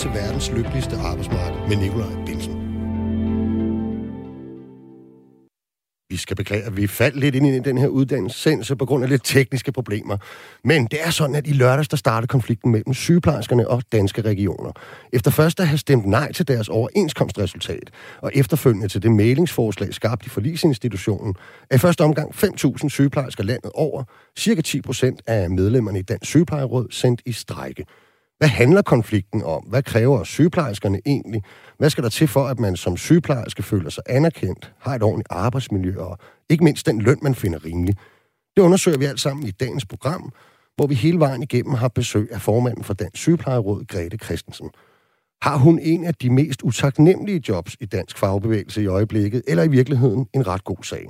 [0.00, 2.54] til verdens lykkeligste arbejdsmarked med Nikolaj Bilsen.
[6.10, 9.10] Vi skal beklage, at vi faldt lidt ind i den her uddannelsesendelse på grund af
[9.10, 10.16] lidt tekniske problemer.
[10.64, 14.72] Men det er sådan, at i lørdags der startede konflikten mellem sygeplejerskerne og danske regioner.
[15.12, 17.90] Efter først at have stemt nej til deres overenskomstresultat,
[18.22, 21.34] og efterfølgende til det mailingsforslag skabt i forlisinstitutionen,
[21.70, 24.04] er i første omgang 5.000 sygeplejersker landet over.
[24.38, 27.84] Cirka 10 procent af medlemmerne i Dansk Sygeplejeråd sendt i strejke.
[28.40, 29.62] Hvad handler konflikten om?
[29.62, 31.42] Hvad kræver sygeplejerskerne egentlig?
[31.78, 35.26] Hvad skal der til for, at man som sygeplejerske føler sig anerkendt, har et ordentligt
[35.30, 37.96] arbejdsmiljø og ikke mindst den løn, man finder rimelig?
[38.56, 40.32] Det undersøger vi alt sammen i dagens program,
[40.76, 44.70] hvor vi hele vejen igennem har besøg af formanden for Dansk Sygeplejeråd, Grete Christensen.
[45.42, 49.68] Har hun en af de mest utaknemmelige jobs i dansk fagbevægelse i øjeblikket, eller i
[49.68, 51.06] virkeligheden en ret god sag?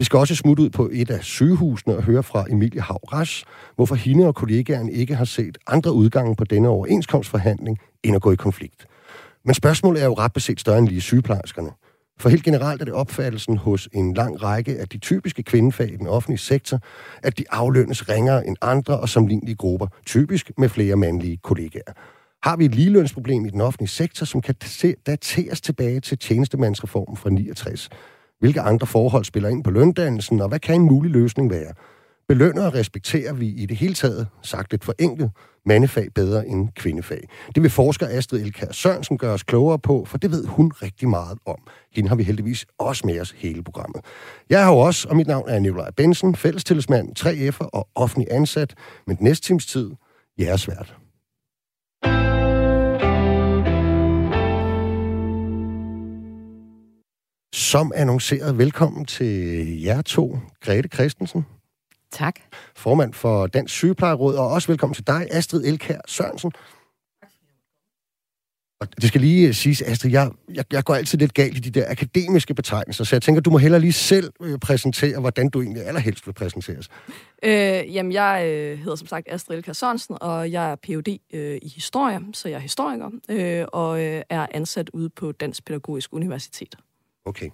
[0.00, 3.44] Vi skal også smutte ud på et af sygehusene og høre fra Emilie Havras,
[3.76, 8.32] hvorfor hende og kollegaen ikke har set andre udgange på denne overenskomstforhandling, end at gå
[8.32, 8.86] i konflikt.
[9.44, 11.70] Men spørgsmålet er jo ret beset større end lige sygeplejerskerne.
[12.20, 15.96] For helt generelt er det opfattelsen hos en lang række af de typiske kvindefag i
[15.96, 16.78] den offentlige sektor,
[17.22, 21.92] at de aflønnes ringere end andre og sammenlignelige grupper, typisk med flere mandlige kollegaer.
[22.42, 24.54] Har vi et ligelønsproblem i den offentlige sektor, som kan
[25.06, 27.90] dateres tilbage til tjenestemandsreformen fra 69?
[28.40, 31.72] Hvilke andre forhold spiller ind på løndannelsen, og hvad kan en mulig løsning være?
[32.28, 35.30] Belønner og respekterer vi i det hele taget, sagt lidt forenklet,
[35.66, 37.28] mandefag bedre end kvindefag.
[37.54, 41.08] Det vil forsker Astrid Elkær Sørensen gøre os klogere på, for det ved hun rigtig
[41.08, 41.58] meget om.
[41.92, 44.04] Hende har vi heldigvis også med os hele programmet.
[44.50, 48.74] Jeg har jo også, og mit navn er Nikolaj Bensen, fællestillidsmand, 3F'er og offentlig ansat,
[49.06, 49.90] men næste times tid,
[50.38, 50.96] jeres vært.
[57.52, 61.46] Som annonceret, velkommen til jer to, Grete Christensen.
[62.12, 62.34] Tak.
[62.76, 66.52] Formand for Dansk Sygeplejeråd, og også velkommen til dig, Astrid Elkær Sørensen.
[68.80, 71.80] Og det skal lige siges, Astrid, jeg, jeg, jeg går altid lidt galt i de
[71.80, 75.62] der akademiske betegnelser, så jeg tænker, du må hellere lige selv øh, præsentere, hvordan du
[75.62, 76.88] egentlig allerhelst vil præsenteres.
[77.42, 81.18] Øh, jamen, jeg øh, hedder som sagt Astrid Elkær Sørensen, og jeg er Ph.D.
[81.32, 85.64] Øh, i historie, så jeg er historiker, øh, og øh, er ansat ude på Dansk
[85.64, 86.76] Pædagogisk Universitet.
[87.24, 87.50] Okay.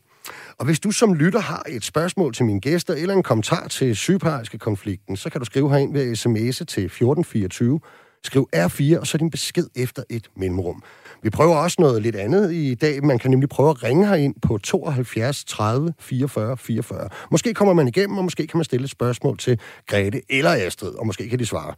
[0.59, 3.97] Og hvis du som lytter har et spørgsmål til mine gæster, eller en kommentar til
[3.97, 7.81] sygeplejerske konflikten, så kan du skrive herind ved sms'e til 1424.
[8.25, 10.83] Skriv R4, og så din besked efter et mellemrum.
[11.23, 13.05] Vi prøver også noget lidt andet i dag.
[13.05, 17.09] Man kan nemlig prøve at ringe herind på 72 30 44 44.
[17.31, 20.91] Måske kommer man igennem, og måske kan man stille et spørgsmål til Grete eller Astrid,
[20.91, 21.75] og måske kan de svare.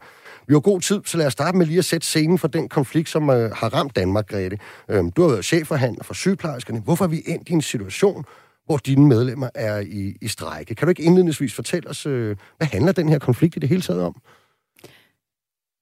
[0.47, 2.69] Vi har god tid, så lad os starte med lige at sætte scenen for den
[2.69, 4.57] konflikt, som øh, har ramt Danmark, Grete.
[4.89, 6.79] Øhm, du har været chefforhandler for sygeplejerskerne.
[6.79, 8.25] Hvorfor er vi endt i en situation,
[8.65, 10.75] hvor dine medlemmer er i, i strejke?
[10.75, 13.81] Kan du ikke indledningsvis fortælle os, øh, hvad handler den her konflikt i det hele
[13.81, 14.21] taget om?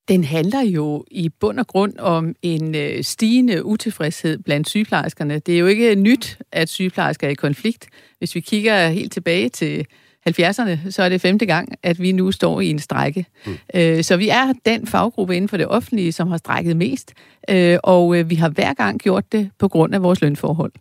[0.08, 5.40] Den handler jo i bund og grund om en øh, stigende utilfredshed blandt sygeplejerskerne.
[5.40, 7.88] Det er jo ikke nyt, at sygeplejersker er i konflikt.
[8.18, 9.86] Hvis vi kigger helt tilbage til
[10.28, 13.26] 70'erne, så er det femte gang, at vi nu står i en strække.
[13.46, 13.58] Mm.
[13.74, 17.14] Øh, så vi er den faggruppe inden for det offentlige, som har strækket mest,
[17.50, 20.72] øh, og øh, vi har hver gang gjort det på grund af vores lønforhold.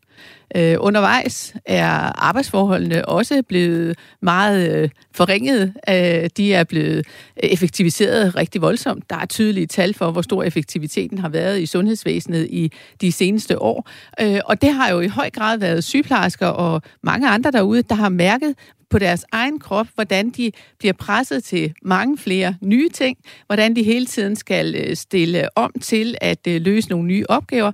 [0.56, 1.88] Øh, undervejs er
[2.26, 5.74] arbejdsforholdene også blevet meget øh, forringet.
[5.88, 7.06] Øh, de er blevet
[7.36, 9.10] effektiviseret rigtig voldsomt.
[9.10, 13.62] Der er tydelige tal for, hvor stor effektiviteten har været i sundhedsvæsenet i de seneste
[13.62, 13.88] år.
[14.20, 17.94] Øh, og det har jo i høj grad været sygeplejersker og mange andre derude, der
[17.94, 18.54] har mærket,
[18.91, 23.82] på deres egen krop, hvordan de bliver presset til mange flere nye ting, hvordan de
[23.82, 27.72] hele tiden skal øh, stille om til at øh, løse nogle nye opgaver.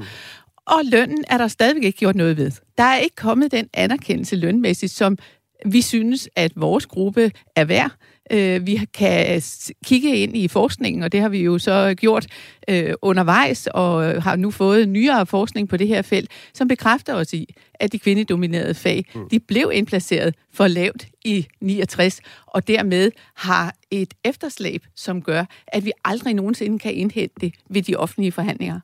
[0.67, 2.51] Og lønnen er der stadigvæk ikke gjort noget ved.
[2.79, 5.19] Der er ikke kommet den anerkendelse lønmæssigt, som
[5.67, 7.91] vi synes, at vores gruppe er værd.
[8.31, 9.43] Øh, vi kan
[9.85, 12.27] kigge ind i forskningen, og det har vi jo så gjort
[12.69, 17.33] øh, undervejs, og har nu fået nyere forskning på det her felt, som bekræfter os
[17.33, 19.29] i, at de kvindedominerede fag, mm.
[19.29, 25.85] de blev indplaceret for lavt i 69, og dermed har et efterslæb, som gør, at
[25.85, 28.81] vi aldrig nogensinde kan indhente det ved de offentlige forhandlinger.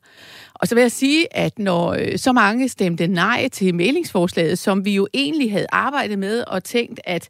[0.55, 4.85] Og så vil jeg sige, at når øh, så mange stemte nej til mailingsforslaget, som
[4.85, 7.29] vi jo egentlig havde arbejdet med og tænkt, at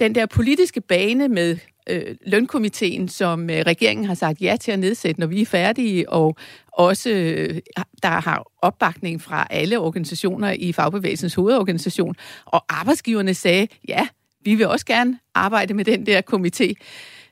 [0.00, 1.56] den der politiske bane med
[1.90, 6.08] øh, lønkomiteen, som øh, regeringen har sagt ja til at nedsætte, når vi er færdige,
[6.08, 6.36] og
[6.72, 7.60] også øh,
[8.02, 12.14] der har opbakning fra alle organisationer i fagbevægelsens hovedorganisation,
[12.44, 14.08] og arbejdsgiverne sagde, ja,
[14.44, 16.72] vi vil også gerne arbejde med den der komité,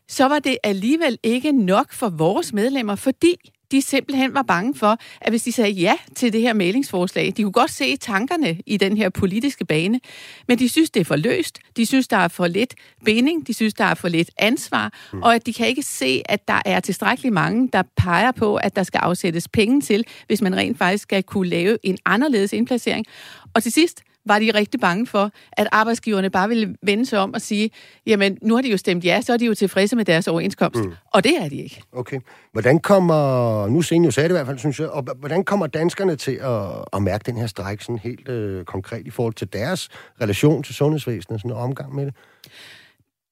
[0.08, 4.98] så var det alligevel ikke nok for vores medlemmer, fordi de simpelthen var bange for,
[5.20, 8.76] at hvis de sagde ja til det her mailingsforslag, de kunne godt se tankerne i
[8.76, 10.00] den her politiske bane,
[10.48, 12.74] men de synes, det er for løst, de synes, der er for lidt
[13.04, 15.22] binding, de synes, der er for lidt ansvar, mm.
[15.22, 18.76] og at de kan ikke se, at der er tilstrækkeligt mange, der peger på, at
[18.76, 23.06] der skal afsættes penge til, hvis man rent faktisk skal kunne lave en anderledes indplacering.
[23.54, 27.34] Og til sidst, var de rigtig bange for, at arbejdsgiverne bare ville vende sig om
[27.34, 27.70] og sige,
[28.06, 30.84] jamen nu har de jo stemt ja, så er de jo tilfredse med deres overenskomst.
[30.84, 30.92] Mm.
[31.14, 31.82] Og det er de ikke.
[31.92, 32.20] Okay.
[32.52, 36.16] Hvordan kommer, nu jo sagde det i hvert fald, synes jeg, og hvordan kommer danskerne
[36.16, 39.88] til at, at mærke den her stræk sådan helt øh, konkret i forhold til deres
[40.20, 42.14] relation til sundhedsvæsenet og sådan en omgang med det?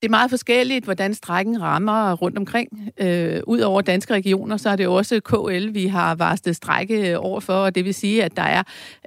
[0.04, 2.90] Det er meget forskelligt, hvordan strækken rammer rundt omkring.
[3.00, 7.52] Øh, Udover danske regioner, så er det også KL, vi har varslet strække øh, overfor,
[7.52, 8.62] og det vil sige, at der er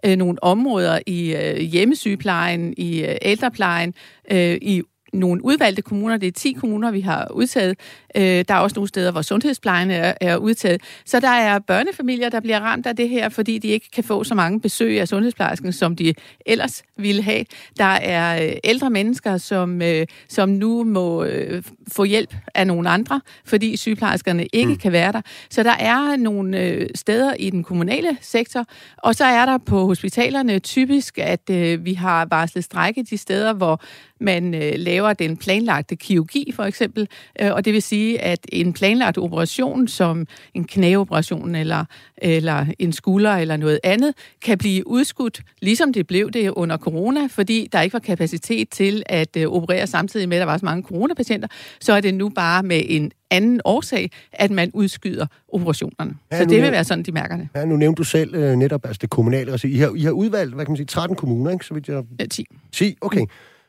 [0.06, 3.94] øh, nogle områder i øh, hjemmesygeplejen, i øh, ældreplejen,
[4.32, 4.82] øh, i
[5.14, 6.18] nogle udvalgte kommuner.
[6.18, 7.80] Det er 10 kommuner, vi har udtaget.
[8.16, 10.82] Øh, der er også nogle steder, hvor sundhedsplejen er, er udtaget.
[11.06, 14.24] Så der er børnefamilier, der bliver ramt af det her, fordi de ikke kan få
[14.24, 16.14] så mange besøg af sundhedsplejersken, som de
[16.46, 17.46] ellers ville have.
[17.78, 22.90] Der er øh, ældre mennesker, som, øh, som nu må øh, få hjælp af nogle
[22.90, 24.78] andre, fordi sygeplejerskerne ikke mm.
[24.78, 25.22] kan være der.
[25.50, 28.66] Så der er nogle øh, steder i den kommunale sektor,
[28.98, 33.54] og så er der på hospitalerne typisk, at øh, vi har varslet strække de steder,
[33.54, 33.82] hvor
[34.20, 37.08] man øh, laver den planlagte kirurgi for eksempel,
[37.42, 41.86] øh, og det vil sige, at en planlagt operation som en knæoperation eller,
[42.18, 47.28] eller en skulder eller noget andet, kan blive udskudt, ligesom det blev det under corona,
[47.28, 50.66] fordi der ikke var kapacitet til at øh, operere samtidig med, at der var så
[50.66, 51.48] mange coronapatienter,
[51.80, 56.14] så er det nu bare med en anden årsag, at man udskyder operationerne.
[56.32, 57.48] Ja, så det vil være sådan, de mærker det.
[57.56, 59.68] Ja, nu nævnte du selv øh, netop altså det kommunale regi.
[59.68, 61.66] I har, I har udvalgt, hvad kan man sige, 13 kommuner, ikke?
[61.66, 62.04] Så vidt jeg...
[62.20, 62.46] Ja, 10.
[62.72, 63.26] 10, okay.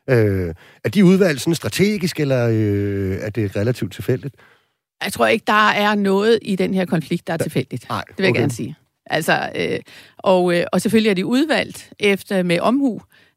[0.09, 0.53] Øh,
[0.83, 4.35] er de udvalgt sådan strategisk, eller øh, er det relativt tilfældigt?
[5.03, 7.89] Jeg tror ikke, der er noget i den her konflikt, der er tilfældigt.
[7.89, 8.75] Nej, det vil jeg gerne sige.
[9.05, 9.79] Altså, øh,
[10.17, 13.28] og, øh, og selvfølgelig er de udvalgt efter med omhu, Øh,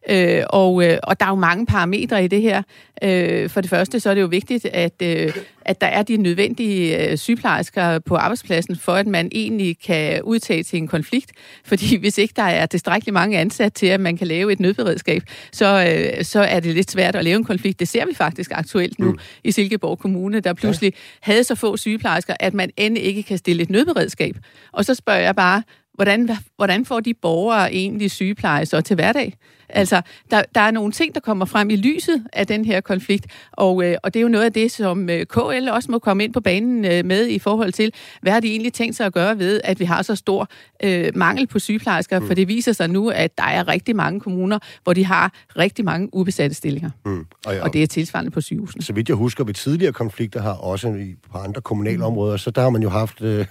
[0.51, 2.63] og, øh, og der er jo mange parametre i det her.
[3.05, 6.17] Øh, for det første så er det jo vigtigt, at, øh, at der er de
[6.17, 11.33] nødvendige øh, sygeplejersker på arbejdspladsen, for at man egentlig kan udtage til en konflikt.
[11.65, 15.23] Fordi hvis ikke der er tilstrækkeligt mange ansat til, at man kan lave et nødberedskab,
[15.53, 17.81] så, øh, så er det lidt svært at lave en konflikt.
[17.81, 19.19] Det ser vi faktisk aktuelt nu mm.
[19.45, 21.33] i Silkeborg Kommune, der pludselig ja.
[21.33, 24.37] havde så få sygeplejersker, at man end ikke kan stille et nødberedskab.
[24.73, 25.63] Og så spørger jeg bare,
[26.03, 29.35] hvordan, hvordan får de borgere egentlig sygepleje så til hverdag?
[29.69, 33.27] Altså, der, der er nogle ting, der kommer frem i lyset af den her konflikt,
[33.53, 36.25] og, øh, og det er jo noget af det, som øh, KL også må komme
[36.25, 39.13] ind på banen øh, med i forhold til, hvad har de egentlig tænkt sig at
[39.13, 40.49] gøre ved, at vi har så stor
[40.83, 42.27] øh, mangel på sygeplejersker, mm.
[42.27, 45.85] for det viser sig nu, at der er rigtig mange kommuner, hvor de har rigtig
[45.85, 46.91] mange ubesatte stillinger.
[47.05, 47.27] Mm.
[47.47, 48.83] Og, ja, og det er tilsvarende på sygehusene.
[48.83, 52.03] Så vidt jeg husker, ved tidligere konflikter har også i, på andre kommunale mm.
[52.03, 53.47] områder, så der har man jo haft øh,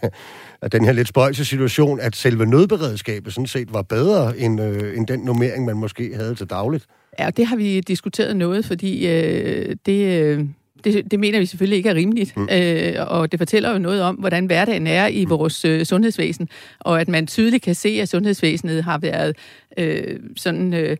[0.67, 5.07] den her lidt spøjse situation, at selve nødberedskabet sådan set var bedre end, øh, end
[5.07, 6.85] den nummering, man måske havde til dagligt?
[7.19, 10.45] Ja, det har vi diskuteret noget, fordi øh, det, øh,
[10.83, 12.37] det, det mener vi selvfølgelig ikke er rimeligt.
[12.37, 12.47] Mm.
[12.51, 15.29] Øh, og det fortæller jo noget om, hvordan hverdagen er i mm.
[15.29, 16.49] vores øh, sundhedsvæsen,
[16.79, 19.35] og at man tydeligt kan se, at sundhedsvæsenet har været
[19.77, 20.73] øh, sådan...
[20.73, 20.97] Øh,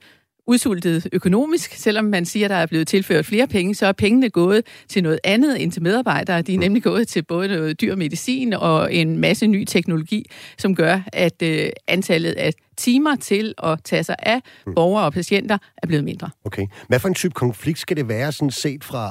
[0.48, 1.74] udsultet økonomisk.
[1.74, 5.04] Selvom man siger, at der er blevet tilført flere penge, så er pengene gået til
[5.04, 6.42] noget andet end til medarbejdere.
[6.42, 10.26] De er nemlig gået til både noget dyr medicin og en masse ny teknologi,
[10.58, 14.76] som gør, at øh, antallet af timer til at tage sig af mm.
[14.76, 16.30] borgere og patienter er blevet mindre.
[16.46, 16.68] Okay.
[16.88, 19.10] Hvad for en type konflikt skal det være sådan set fra,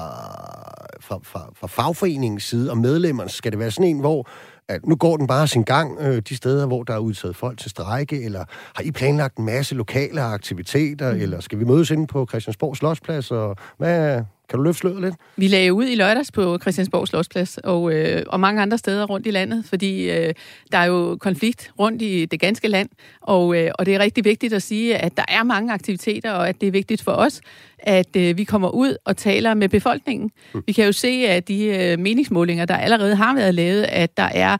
[1.00, 3.30] fra, fra, fra fagforeningens side og medlemmerne?
[3.30, 4.28] Skal det være sådan en, hvor
[4.70, 7.58] at nu går den bare sin gang øh, de steder, hvor der er udtaget folk
[7.58, 11.20] til strejke, eller har I planlagt en masse lokale aktiviteter, mm.
[11.20, 15.14] eller skal vi mødes inde på Christiansborg Slottsplads, og hvad, kan du løfte sløret lidt?
[15.36, 19.26] Vi lagde ud i lørdags på Christiansborg Slottsplads og, øh, og mange andre steder rundt
[19.26, 20.34] i landet, fordi øh,
[20.72, 22.88] der er jo konflikt rundt i det ganske land,
[23.20, 26.48] og, øh, og det er rigtig vigtigt at sige, at der er mange aktiviteter, og
[26.48, 27.40] at det er vigtigt for os,
[27.78, 30.30] at øh, vi kommer ud og taler med befolkningen.
[30.54, 30.62] Mm.
[30.66, 34.28] Vi kan jo se, at de øh, meningsmålinger, der allerede har været lavet, at der
[34.34, 34.56] er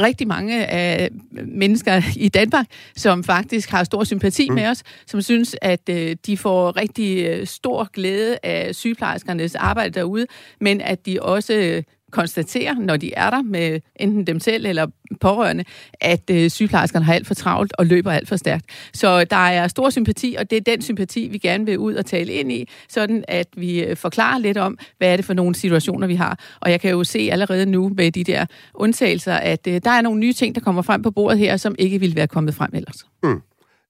[0.00, 1.08] rigtig mange af
[1.46, 2.66] mennesker i Danmark,
[2.96, 4.54] som faktisk har stor sympati mm.
[4.54, 9.90] med os, som synes, at øh, de får rigtig øh, stor glæde af sygeplejerskernes arbejde
[9.90, 10.26] derude,
[10.60, 14.86] men at de også konstaterer, konstatere, når de er der med enten dem selv eller
[15.20, 15.64] pårørende,
[16.00, 18.64] at øh, sygeplejerskerne har alt for travlt og løber alt for stærkt.
[18.92, 22.06] Så der er stor sympati, og det er den sympati, vi gerne vil ud og
[22.06, 25.54] tale ind i, sådan at vi øh, forklarer lidt om, hvad er det for nogle
[25.54, 26.38] situationer, vi har.
[26.60, 30.00] Og jeg kan jo se allerede nu med de der undtagelser, at øh, der er
[30.00, 32.70] nogle nye ting, der kommer frem på bordet her, som ikke ville være kommet frem
[32.74, 33.06] ellers.
[33.22, 33.40] Mm.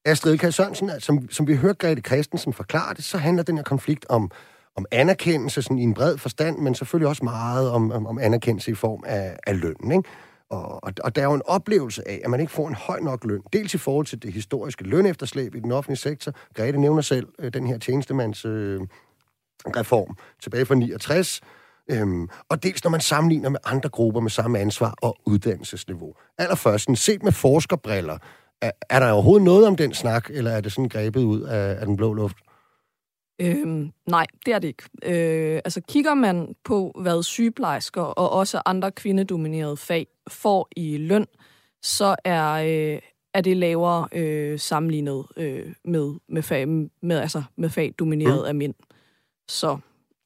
[0.04, 0.54] Astrid K.
[0.54, 4.30] Sørensen, som, som vi hørte Grete Christensen forklare det, så handler den her konflikt om
[4.80, 8.70] om anerkendelse sådan i en bred forstand, men selvfølgelig også meget om, om, om anerkendelse
[8.70, 9.92] i form af, af løn.
[9.92, 10.08] Ikke?
[10.50, 13.00] Og, og, og der er jo en oplevelse af, at man ikke får en høj
[13.00, 13.42] nok løn.
[13.52, 16.32] Dels i forhold til det historiske lønefterslæb i den offentlige sektor.
[16.54, 21.40] Grete nævner selv øh, den her tjenestemandsreform øh, tilbage fra 69.
[21.90, 26.14] Øhm, og dels når man sammenligner med andre grupper med samme ansvar og uddannelsesniveau.
[26.38, 28.18] Allerførst, set med forskerbriller,
[28.62, 31.80] er, er der overhovedet noget om den snak, eller er det sådan grebet ud af,
[31.80, 32.36] af den blå luft?
[33.40, 34.82] Øhm, nej, det er det ikke.
[35.02, 41.26] Øh, altså kigger man på, hvad sygeplejersker og også andre kvindedominerede fag får i løn,
[41.82, 43.00] så er, øh,
[43.34, 46.68] er det lavere øh, sammenlignet øh, med, med, fag,
[47.02, 48.48] med, altså, med fag domineret mm.
[48.48, 48.74] af mænd.
[49.48, 49.78] Så,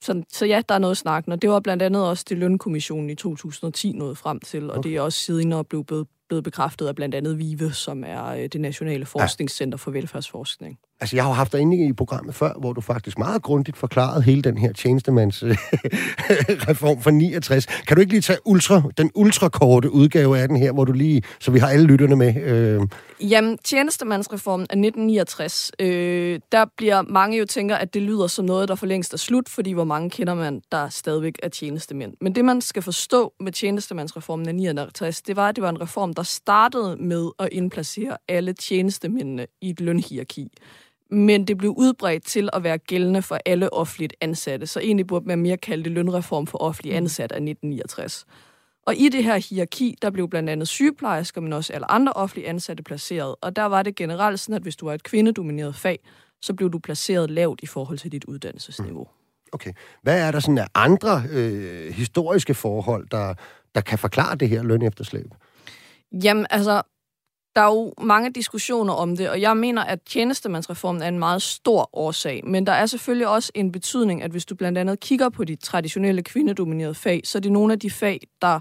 [0.02, 1.24] så, så ja, der er noget snak.
[1.26, 4.90] Og det var blandt andet også det lønkommissionen i 2010 nåede frem til, og okay.
[4.90, 8.60] det er også siden blevet, blevet bekræftet af blandt andet VIVE, som er øh, det
[8.60, 10.78] nationale forskningscenter for velfærdsforskning.
[11.00, 14.22] Altså, jeg har haft dig inde i programmet før, hvor du faktisk meget grundigt forklarede
[14.22, 15.42] hele den her tjenestemands
[16.68, 17.66] reform fra 69.
[17.66, 21.22] Kan du ikke lige tage ultra, den ultrakorte udgave af den her, hvor du lige,
[21.40, 22.42] så vi har alle lytterne med?
[22.42, 22.82] Øh...
[23.20, 28.68] Jamen, tjenestemandsreformen af 1969, øh, der bliver mange jo tænker, at det lyder som noget,
[28.68, 32.12] der for længst er slut, fordi hvor mange kender man, der stadigvæk er tjenestemænd.
[32.20, 35.80] Men det, man skal forstå med tjenestemandsreformen af 69, det var, at det var en
[35.80, 40.52] reform, der startede med at indplacere alle tjenestemændene i et lønhierarki
[41.10, 45.28] men det blev udbredt til at være gældende for alle offentligt ansatte, så egentlig burde
[45.28, 47.04] man mere kalde det lønreform for offentlige mm.
[47.04, 48.26] ansatte af 1969.
[48.86, 52.48] Og i det her hierarki, der blev blandt andet sygeplejersker, men også alle andre offentlige
[52.48, 53.34] ansatte placeret.
[53.40, 55.98] Og der var det generelt sådan, at hvis du var et kvindedomineret fag,
[56.42, 59.04] så blev du placeret lavt i forhold til dit uddannelsesniveau.
[59.04, 59.08] Mm.
[59.52, 59.72] Okay.
[60.02, 63.34] Hvad er der sådan af andre øh, historiske forhold, der,
[63.74, 65.34] der kan forklare det her lønefterslæb?
[66.22, 66.82] Jamen, altså,
[67.56, 71.42] der er jo mange diskussioner om det, og jeg mener, at tjenestemandsreformen er en meget
[71.42, 72.40] stor årsag.
[72.44, 75.56] Men der er selvfølgelig også en betydning, at hvis du blandt andet kigger på de
[75.56, 78.60] traditionelle kvindedominerede fag, så er det nogle af de fag, der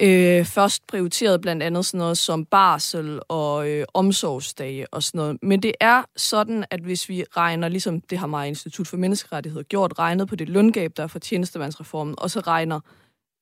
[0.00, 5.38] øh, først prioriteret blandt andet sådan noget som barsel og øh, omsorgsdage og sådan noget.
[5.42, 9.64] Men det er sådan, at hvis vi regner, ligesom det har mig Institut for Menneskerettighed
[9.64, 12.80] gjort, regnet på det løngab, der er for tjenestemandsreformen, og så regner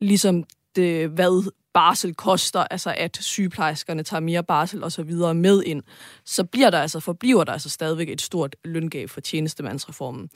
[0.01, 0.45] ligesom
[0.77, 5.83] det, hvad barsel koster, altså at sygeplejerskerne tager mere barsel og så videre med ind,
[6.25, 10.29] så bliver der altså, forbliver der altså stadigvæk et stort løngab for tjenestemandsreformen.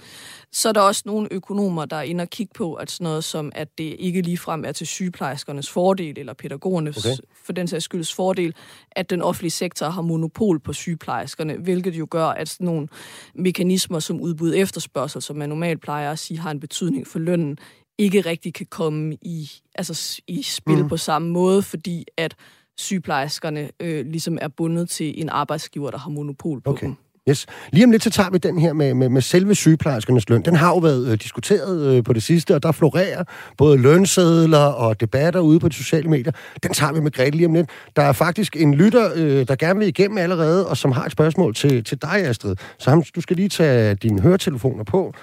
[0.52, 3.24] Så er der også nogle økonomer, der er inde og kigge på, at sådan noget
[3.24, 7.16] som, at det ikke ligefrem er til sygeplejerskernes fordel, eller pædagogernes okay.
[7.44, 8.54] for den sags skyldes fordel,
[8.90, 12.88] at den offentlige sektor har monopol på sygeplejerskerne, hvilket jo gør, at sådan nogle
[13.34, 17.58] mekanismer som udbud efterspørgsel, som man normalt plejer at sige, har en betydning for lønnen,
[18.00, 20.88] ikke rigtig kan komme i, altså, i spil mm.
[20.88, 22.34] på samme måde, fordi at
[22.78, 26.86] sygeplejerskerne øh, ligesom er bundet til en arbejdsgiver, der har monopol på okay.
[26.86, 26.96] dem.
[27.28, 27.46] Yes.
[27.72, 30.42] Lige om lidt, så tager vi den her med, med, med selve sygeplejerskernes løn.
[30.42, 33.24] Den har jo været øh, diskuteret øh, på det sidste, og der florerer
[33.56, 36.32] både lønsedler og debatter ude på de sociale medier.
[36.62, 37.70] Den tager vi med Grete lige om lidt.
[37.96, 41.12] Der er faktisk en lytter, øh, der gerne vil igennem allerede, og som har et
[41.12, 42.56] spørgsmål til, til dig, Astrid.
[42.78, 45.14] Så ham, du skal lige tage dine høretelefoner på,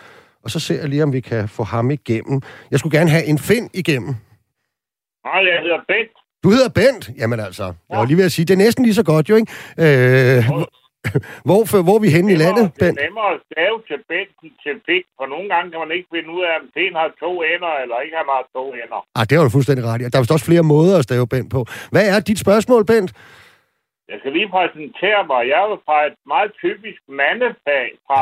[0.48, 2.38] og så ser jeg lige, om vi kan få ham igennem.
[2.72, 4.12] Jeg skulle gerne have en Finn igennem.
[5.28, 6.16] Nej, jeg hedder Bent.
[6.44, 7.04] Du hedder Bent?
[7.22, 7.90] Jamen altså, ja.
[7.90, 9.52] jeg var lige ved at sige, det er næsten lige så godt jo, ikke?
[9.84, 10.66] Øh, hvor,
[11.48, 12.96] hvor, hvor er vi henne i landet, Bent?
[12.96, 16.10] Det er nemmere at stave til Bent til Fik, for nogle gange kan man ikke
[16.16, 19.00] finde ud af, om Finn har to ender, eller ikke har to ender.
[19.18, 20.04] Ah, det var du fuldstændig ret i.
[20.12, 21.62] Der er vist også flere måder at stave Bent på.
[21.94, 23.10] Hvad er dit spørgsmål, Bent?
[24.12, 25.42] Jeg skal lige præsentere mig.
[25.52, 28.22] Jeg er fra et meget typisk mandefag fra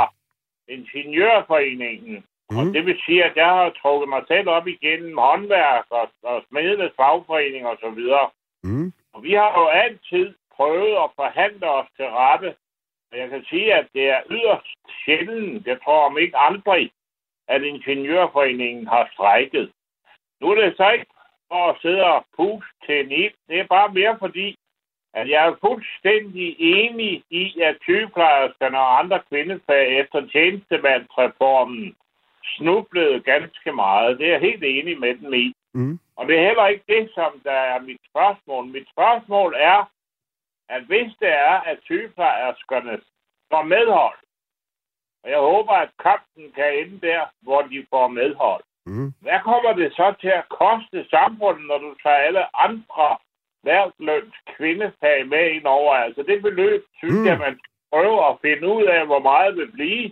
[0.67, 2.25] Ingeniørforeningen.
[2.50, 2.57] Mm.
[2.57, 6.43] Og det vil sige, at jeg har trukket mig selv op igennem håndværk og, og
[6.50, 8.29] smedenes fagforening og så videre.
[8.63, 8.93] Mm.
[9.13, 12.55] Og vi har jo altid prøvet at forhandle os til rette.
[13.12, 14.67] Og jeg kan sige, at det er yderst
[15.05, 16.91] sjældent, jeg tror om ikke aldrig,
[17.48, 19.72] at Ingeniørforeningen har strækket.
[20.41, 21.05] Nu er det så ikke
[21.51, 23.34] for at sidde og puste til en ild.
[23.48, 24.57] Det er bare mere fordi,
[25.15, 31.95] at jeg er fuldstændig enig i, at sygeplejerskerne og andre kvindefag efter tjenestemandsreformen
[32.57, 34.19] snublede ganske meget.
[34.19, 35.53] Det er jeg helt enig med dem i.
[35.74, 36.00] Mm.
[36.15, 38.65] Og det er heller ikke det, som der er mit spørgsmål.
[38.65, 39.89] Mit spørgsmål er,
[40.69, 43.00] at hvis det er, at sygeplejerskerne
[43.51, 44.19] får medhold,
[45.24, 48.63] og jeg håber, at kampen kan ende der, hvor de får medhold.
[48.86, 49.13] Mm.
[49.22, 53.17] Hvad kommer det så til at koste samfundet, når du tager alle andre
[53.65, 55.93] værtlønt kvindefag med ind over.
[56.05, 57.25] Altså det beløb, synes mm.
[57.29, 57.55] jeg, man
[57.93, 60.12] prøver at finde ud af, hvor meget det vil blive.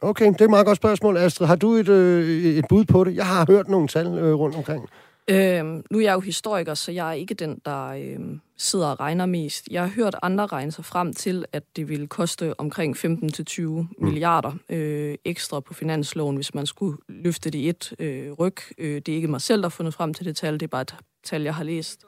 [0.00, 1.46] Okay, det er et meget godt spørgsmål, Astrid.
[1.46, 3.16] Har du et, øh, et bud på det?
[3.16, 4.82] Jeg har hørt nogle tal øh, rundt omkring.
[5.30, 8.18] Øhm, nu er jeg jo historiker, så jeg er ikke den, der øh,
[8.56, 9.68] sidder og regner mest.
[9.70, 13.86] Jeg har hørt andre regne sig frem til, at det ville koste omkring 15-20 mm.
[13.98, 18.56] milliarder øh, ekstra på finansloven, hvis man skulle løfte det i et øh, ryg.
[18.78, 20.66] Øh, det er ikke mig selv, der har fundet frem til det tal, det er
[20.68, 22.04] bare et tal, jeg har læst.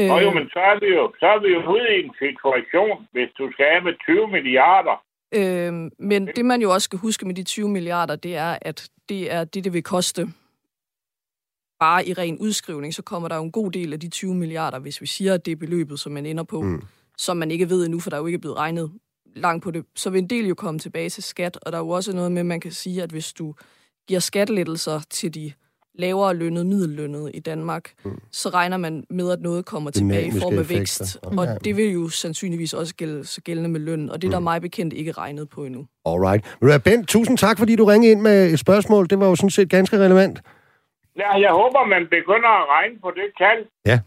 [0.00, 2.14] Øh, Nå jo, men så er, vi jo, så er vi jo ude i en
[2.18, 4.96] situation, hvis du skal have med 20 milliarder.
[5.34, 8.88] Øh, men det, man jo også skal huske med de 20 milliarder, det er, at
[9.08, 10.26] det er det, det vil koste
[11.80, 14.78] bare i ren udskrivning, så kommer der jo en god del af de 20 milliarder,
[14.78, 16.82] hvis vi siger, at det er beløbet, som man ender på, mm.
[17.16, 18.92] som man ikke ved endnu, for der er jo ikke blevet regnet
[19.36, 19.84] langt på det.
[19.94, 22.32] Så vil en del jo komme tilbage til skat, og der er jo også noget
[22.32, 23.54] med, at man kan sige, at hvis du
[24.08, 25.52] giver skattelettelser til de
[25.98, 28.20] lavere lønnet, middellønnet i Danmark, mm.
[28.32, 31.18] så regner man med, at noget kommer tilbage i form af vækst.
[31.22, 34.38] Og det vil jo sandsynligvis også gælde, så gældende med løn, og det er der
[34.38, 34.44] mm.
[34.44, 35.86] mig bekendt ikke regnet på endnu.
[36.06, 36.84] Alright.
[36.84, 39.10] Bent, tusind tak, fordi du ringede ind med et spørgsmål.
[39.10, 40.40] Det var jo sådan set ganske relevant.
[41.18, 43.58] Ja, jeg håber, man begynder at regne på det tal.
[43.86, 44.00] Ja,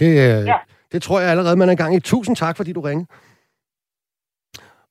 [0.00, 0.56] det, øh, ja.
[0.92, 2.00] det tror jeg allerede, man er i gang i.
[2.00, 3.08] Tusind tak, fordi du ringede.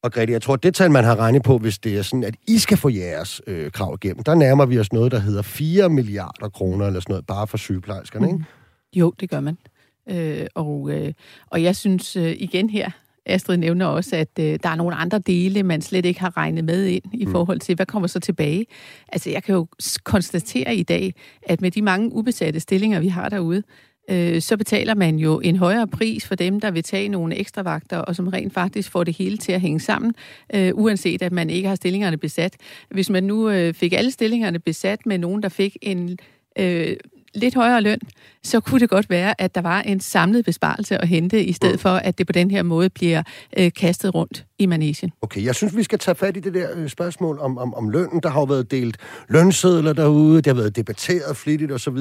[0.07, 2.35] Og Grete, jeg tror, det tal, man har regnet på, hvis det er sådan, at
[2.47, 5.89] I skal få jeres øh, krav igennem, der nærmer vi os noget, der hedder 4
[5.89, 8.33] milliarder kroner eller sådan noget, bare for sygeplejerskerne, mm.
[8.33, 8.45] ikke?
[8.95, 9.57] Jo, det gør man.
[10.09, 11.13] Øh, og, øh,
[11.47, 12.89] og jeg synes øh, igen her,
[13.25, 16.63] Astrid nævner også, at øh, der er nogle andre dele, man slet ikke har regnet
[16.63, 17.31] med ind i mm.
[17.31, 18.65] forhold til, hvad kommer så tilbage.
[19.07, 19.67] Altså, jeg kan jo
[20.03, 23.63] konstatere i dag, at med de mange ubesatte stillinger, vi har derude,
[24.09, 27.61] øh, så betaler man jo en højere pris for dem, der vil tage nogle ekstra
[27.61, 30.13] vagter, og som rent faktisk får det hele til at hænge sammen,
[30.53, 32.55] øh, uanset at man ikke har stillingerne besat.
[32.89, 36.17] Hvis man nu øh, fik alle stillingerne besat med nogen, der fik en
[36.59, 36.95] øh,
[37.35, 37.99] lidt højere løn,
[38.43, 41.79] så kunne det godt være, at der var en samlet besparelse at hente, i stedet
[41.79, 43.23] for, at det på den her måde bliver
[43.57, 45.11] øh, kastet rundt i manesien.
[45.21, 47.89] Okay, jeg synes, vi skal tage fat i det der øh, spørgsmål om, om, om
[47.89, 48.19] lønnen.
[48.23, 48.97] Der har jo været delt
[49.29, 51.97] lønsedler derude, det har været debatteret flittigt osv.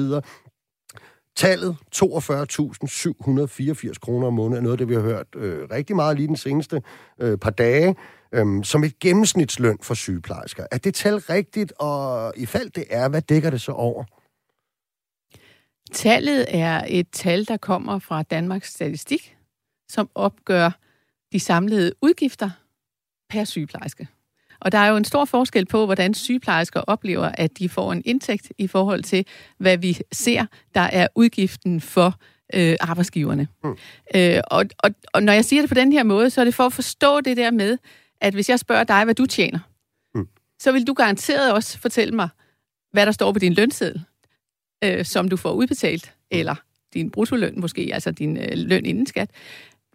[1.37, 6.27] Tallet 42.784 kroner om måneden er noget, det vi har hørt øh, rigtig meget lige
[6.27, 6.81] den seneste
[7.19, 7.95] øh, par dage,
[8.31, 10.65] øh, som et gennemsnitsløn for sygeplejersker.
[10.71, 14.03] Er det tal rigtigt, og i fald det er, hvad dækker det så over?
[15.91, 19.37] Tallet er et tal, der kommer fra Danmarks Statistik,
[19.89, 20.79] som opgør
[21.31, 22.49] de samlede udgifter
[23.29, 24.07] per sygeplejerske.
[24.59, 28.01] Og der er jo en stor forskel på, hvordan sygeplejersker oplever, at de får en
[28.05, 29.25] indtægt i forhold til,
[29.57, 30.45] hvad vi ser,
[30.75, 32.19] der er udgiften for
[32.53, 33.47] øh, arbejdsgiverne.
[33.63, 33.77] Mm.
[34.15, 36.55] Øh, og, og, og når jeg siger det på den her måde, så er det
[36.55, 37.77] for at forstå det der med,
[38.21, 39.59] at hvis jeg spørger dig, hvad du tjener,
[40.15, 40.27] mm.
[40.59, 42.29] så vil du garanteret også fortælle mig,
[42.91, 44.03] hvad der står på din lønseddel,
[44.83, 46.37] øh, som du får udbetalt, mm.
[46.37, 46.55] eller
[46.93, 49.29] din bruttoløn måske, altså din øh, løn inden skat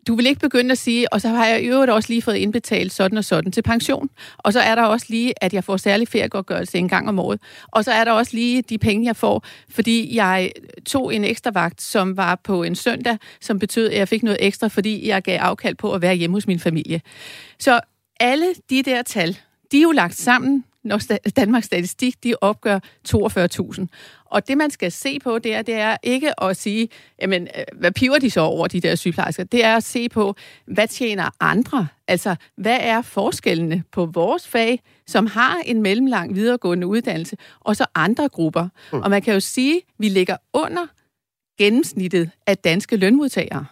[0.09, 2.37] du vil ikke begynde at sige, og så har jeg i øvrigt også lige fået
[2.37, 4.09] indbetalt sådan og sådan til pension.
[4.39, 7.41] Og så er der også lige, at jeg får særlig feriegodtgørelse en gang om året.
[7.69, 10.51] Og så er der også lige de penge, jeg får, fordi jeg
[10.87, 14.39] tog en ekstra vagt, som var på en søndag, som betød, at jeg fik noget
[14.41, 17.01] ekstra, fordi jeg gav afkald på at være hjemme hos min familie.
[17.59, 17.81] Så
[18.21, 19.39] alle de der tal,
[19.73, 21.01] de er jo lagt sammen når
[21.37, 23.87] Danmarks Statistik de opgør 42.000.
[24.25, 26.89] Og det, man skal se på, det er, det er ikke at sige,
[27.23, 29.45] jamen, øh, hvad piver de så over, de der sygeplejersker?
[29.45, 30.35] Det er at se på,
[30.67, 31.89] hvad tjener andre?
[32.09, 37.87] Altså, hvad er forskellene på vores fag, som har en mellemlang videregående uddannelse, og så
[37.95, 38.69] andre grupper?
[38.93, 39.01] Mm.
[39.01, 40.87] Og man kan jo sige, at vi ligger under
[41.59, 43.67] gennemsnittet af danske lønmodtagere.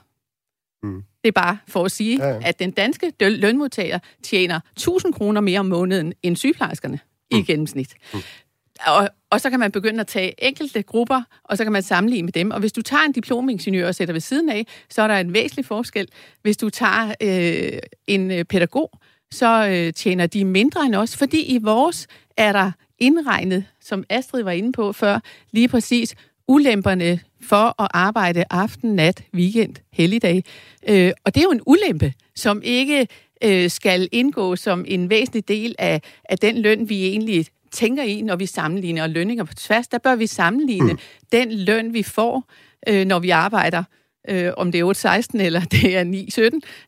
[0.82, 1.02] Mm.
[1.24, 2.40] Det er bare for at sige, ja, ja.
[2.44, 6.98] at den danske lønmodtager tjener 1000 kroner mere om måneden end sygeplejerskerne
[7.32, 7.38] mm.
[7.38, 7.94] i gennemsnit.
[8.14, 8.20] Mm.
[8.86, 12.26] Og, og så kan man begynde at tage enkelte grupper, og så kan man sammenligne
[12.26, 12.50] med dem.
[12.50, 15.32] Og hvis du tager en diplomingeniør og sætter ved siden af, så er der en
[15.32, 16.08] væsentlig forskel.
[16.42, 18.90] Hvis du tager øh, en øh, pædagog,
[19.30, 24.42] så øh, tjener de mindre end os, fordi i vores er der indregnet, som Astrid
[24.42, 25.20] var inde på før,
[25.52, 26.14] lige præcis
[26.48, 30.44] ulemperne for at arbejde aften, nat, weekend, helligdag.
[30.88, 33.08] Øh, og det er jo en ulempe, som ikke
[33.44, 38.22] øh, skal indgå som en væsentlig del af, af den løn, vi egentlig tænker i,
[38.22, 39.88] når vi sammenligner lønninger på tværs.
[39.88, 40.98] Der bør vi sammenligne mm.
[41.32, 42.44] den løn, vi får,
[42.88, 43.82] øh, når vi arbejder
[44.28, 46.04] øh, om det er 8-16 eller det er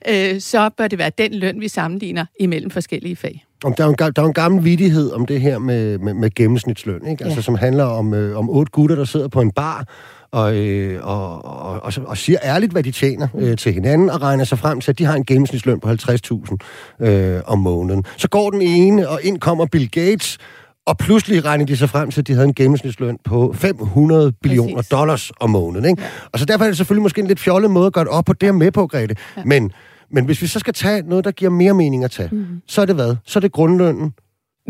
[0.07, 3.45] 9-17, øh, så bør det være den løn, vi sammenligner imellem forskellige fag.
[3.65, 6.31] Om der, er en, der er en gammel vidighed om det her med, med, med
[6.35, 7.25] gennemsnitsløn, ikke?
[7.25, 9.88] Altså, som handler om, øh, om otte gutter, der sidder på en bar,
[10.33, 14.23] og, øh, og, og, og, og siger ærligt, hvad de tjener øh, til hinanden, og
[14.23, 18.05] regner sig frem til, at de har en gennemsnitsløn på 50.000 øh, om måneden.
[18.16, 20.38] Så går den ene, og ind kommer Bill Gates,
[20.87, 24.83] og pludselig regner de sig frem til, at de havde en gennemsnitsløn på 500 billioner
[24.83, 25.85] dollars om måneden.
[25.90, 26.03] Ikke?
[26.03, 26.09] Ja.
[26.33, 28.25] Og så derfor er det selvfølgelig måske en lidt fjollet måde at gøre det op
[28.25, 28.33] på.
[28.33, 29.16] Det er med på, Grete.
[29.37, 29.42] Ja.
[29.45, 29.73] Men,
[30.11, 32.47] men hvis vi så skal tage noget, der giver mere mening at tage, mm.
[32.66, 33.16] så er det hvad?
[33.25, 34.12] Så er det grundlønnen.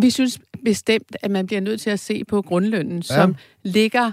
[0.01, 3.15] Vi synes bestemt, at man bliver nødt til at se på grundlønnen, ja.
[3.15, 4.13] som ligger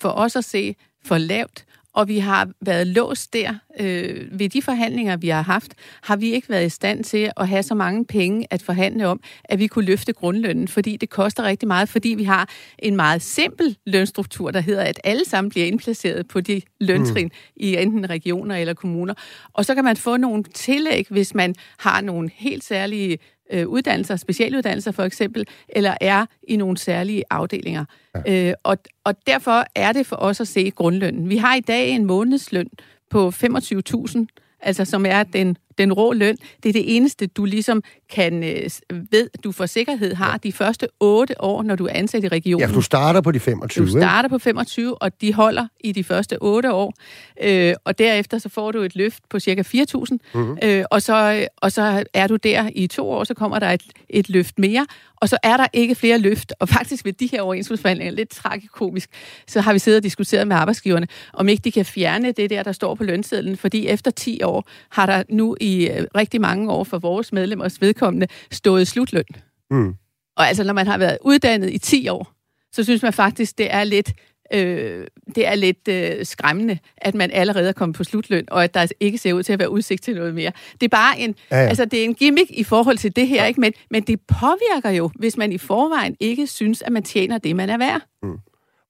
[0.00, 3.54] for os at se for lavt, og vi har været låst der.
[3.80, 7.48] Øh, ved de forhandlinger, vi har haft, har vi ikke været i stand til at
[7.48, 11.42] have så mange penge at forhandle om, at vi kunne løfte grundlønnen, fordi det koster
[11.42, 15.66] rigtig meget, fordi vi har en meget simpel lønstruktur, der hedder, at alle sammen bliver
[15.66, 17.30] indplaceret på de løntrin mm.
[17.56, 19.14] i enten regioner eller kommuner.
[19.52, 23.18] Og så kan man få nogle tillæg, hvis man har nogle helt særlige
[23.54, 27.84] øh, uddannelser, specialuddannelser for eksempel, eller er i nogle særlige afdelinger.
[28.26, 28.48] Ja.
[28.48, 31.28] Øh, og, og derfor er det for os at se grundlønnen.
[31.28, 32.68] Vi har i dag en månedsløn
[33.10, 34.26] på 25.000,
[34.60, 38.70] altså som er den den rå løn, det er det eneste, du ligesom kan øh,
[39.10, 42.60] ved, du for sikkerhed har de første otte år, når du er ansat i regionen.
[42.60, 43.86] Ja, for du starter på de 25.
[43.86, 46.94] Du starter på 25, og de holder i de første otte år.
[47.42, 50.58] Øh, og derefter så får du et løft på cirka 4.000, mm-hmm.
[50.62, 53.82] øh, og, så, og så er du der i to år, så kommer der et,
[54.08, 56.52] et løft mere, og så er der ikke flere løft.
[56.60, 59.10] Og faktisk ved de her overenskomstforhandlinger, lidt tragikomisk,
[59.46, 62.62] så har vi siddet og diskuteret med arbejdsgiverne, om ikke de kan fjerne det der,
[62.62, 66.70] der står på lønsedlen, fordi efter 10 år har der nu i øh, rigtig mange
[66.70, 69.24] år for vores medlemmers vedkommende stået slutløn.
[69.70, 69.94] Mm.
[70.36, 72.32] Og altså, når man har været uddannet i 10 år,
[72.72, 74.12] så synes man faktisk, det er lidt
[74.52, 78.74] øh, det er lidt øh, skræmmende, at man allerede er kommet på slutløn, og at
[78.74, 80.52] der ikke ser ud til at være udsigt til noget mere.
[80.72, 81.68] Det er bare en, ja, ja.
[81.68, 83.46] altså, det er en gimmick i forhold til det her, ja.
[83.46, 83.60] ikke?
[83.60, 87.56] Men, men det påvirker jo, hvis man i forvejen ikke synes, at man tjener det,
[87.56, 88.00] man er værd.
[88.22, 88.38] Mm.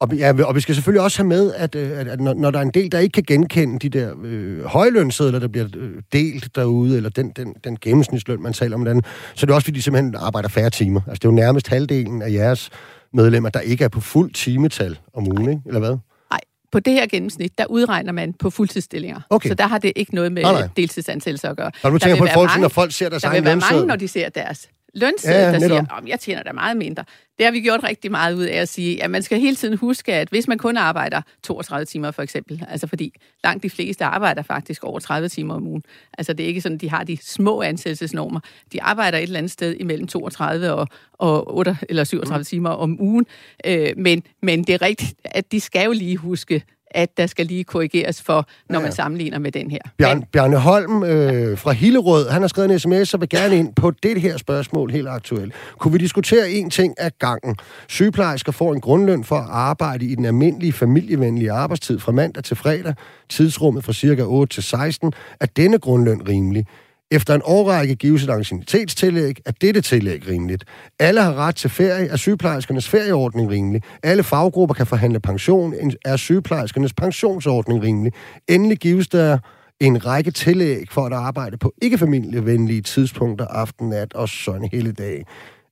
[0.04, 2.50] Og, ja, og vi skal selvfølgelig også have med, at, øh, at, at når, når
[2.50, 5.90] der er en del, der ikke kan genkende de der øh, højlønsedler, der bliver øh,
[6.12, 9.02] delt derude, eller den, den, den gennemsnitsløn, man taler om den,
[9.34, 11.00] så er det også, fordi de simpelthen arbejder færre timer.
[11.08, 12.70] Altså, det er jo nærmest halvdelen af jeres
[13.12, 15.62] medlemmer, der ikke er på fuld timetal om ugen, ikke?
[15.66, 15.96] eller hvad?
[16.30, 16.40] Nej,
[16.72, 19.20] på det her gennemsnit, der udregner man på fuldtidsstillinger.
[19.30, 19.48] Okay.
[19.48, 21.70] Så der har det ikke noget med nej, deltidsansættelse at gøre.
[21.82, 23.86] Og nu tænker på, folk, når folk ser deres der egen Der vil være mange,
[23.86, 27.04] når de ser deres lønseddel, ja, der siger, at jeg tjener da meget mindre.
[27.38, 29.76] Det har vi gjort rigtig meget ud af at sige, at man skal hele tiden
[29.76, 33.12] huske, at hvis man kun arbejder 32 timer for eksempel, altså fordi
[33.44, 35.83] langt de fleste arbejder faktisk over 30 timer om ugen.
[36.18, 38.40] Altså det er ikke sådan, de har de små ansættelsesnormer.
[38.72, 42.44] De arbejder et eller andet sted imellem 32 og, og 8 eller 37 mm.
[42.44, 43.26] timer om ugen.
[43.66, 46.62] Øh, men, men det er rigtigt, at de skal jo lige huske,
[46.94, 48.83] at der skal lige korrigeres for, når ja.
[48.83, 49.78] man sammenligner med den her.
[49.98, 53.74] Bjarne, Bjarne Holm øh, fra Hillerød, han har skrevet en sms, og vil gerne ind
[53.74, 55.54] på det her spørgsmål helt aktuelt.
[55.78, 57.57] Kunne vi diskutere en ting af gangen?
[57.88, 62.57] Sygeplejersker får en grundløn for at arbejde i den almindelige familievenlige arbejdstid fra mandag til
[62.57, 62.94] fredag,
[63.28, 65.12] tidsrummet fra cirka 8 til 16.
[65.40, 66.66] Er denne grundløn rimelig?
[67.14, 70.64] Efter en årrække gives et ancienitetstillæg, er dette tillæg rimeligt.
[70.98, 73.83] Alle har ret til ferie, er sygeplejerskernes ferieordning rimelig.
[74.03, 75.74] Alle faggrupper kan forhandle pension,
[76.05, 78.12] er sygeplejerskernes pensionsordning rimelig.
[78.48, 79.38] Endelig gives der
[79.81, 85.24] en række tillæg for at arbejde på ikke-familievenlige tidspunkter, aften, nat og sådan hele dag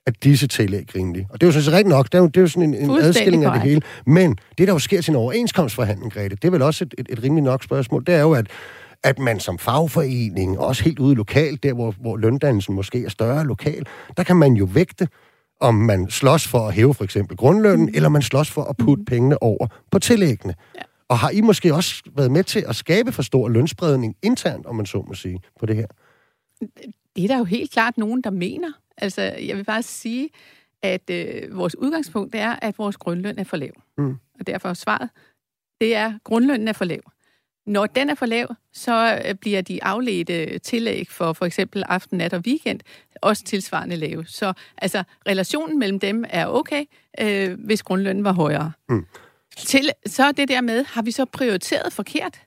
[0.06, 1.26] at disse tillæg rimelige.
[1.30, 2.06] Og det er jo sådan set rigtigt nok.
[2.06, 3.80] Det er jo, det er jo sådan en, en adskilling af det hele.
[4.06, 7.06] Men det, der jo sker til en overenskomstforhandling, Grete, det er vel også et, et,
[7.10, 8.04] et rimeligt nok spørgsmål.
[8.06, 8.46] Det er jo, at
[9.04, 13.46] at man som fagforening, også helt ude lokalt, der hvor, hvor løndannelsen måske er større
[13.46, 13.86] lokal,
[14.16, 15.08] der kan man jo vægte,
[15.60, 17.92] om man slås for at hæve for eksempel grundlønnen, mm.
[17.94, 19.04] eller man slås for at putte mm.
[19.04, 20.54] pengene over på tillæggene.
[20.74, 20.80] Ja.
[21.08, 24.76] Og har I måske også været med til at skabe for stor lønspredning internt, om
[24.76, 25.86] man så må sige, på det her?
[27.16, 28.72] Det er der jo helt klart nogen, der mener.
[28.96, 30.28] Altså, jeg vil bare sige,
[30.82, 33.72] at øh, vores udgangspunkt er, at vores grundløn er for lav.
[33.98, 34.16] Mm.
[34.40, 35.10] Og derfor er svaret,
[35.80, 37.11] det er, at grundlønnen er for lav.
[37.66, 42.18] Når den er for lav, så øh, bliver de afledte tillæg for for eksempel aften,
[42.18, 42.80] nat og weekend
[43.22, 44.26] også tilsvarende lave.
[44.26, 46.84] Så altså, relationen mellem dem er okay,
[47.20, 48.72] øh, hvis grundlønnen var højere.
[48.88, 49.06] Mm.
[49.56, 52.40] Til, så det der med, har vi så prioriteret forkert?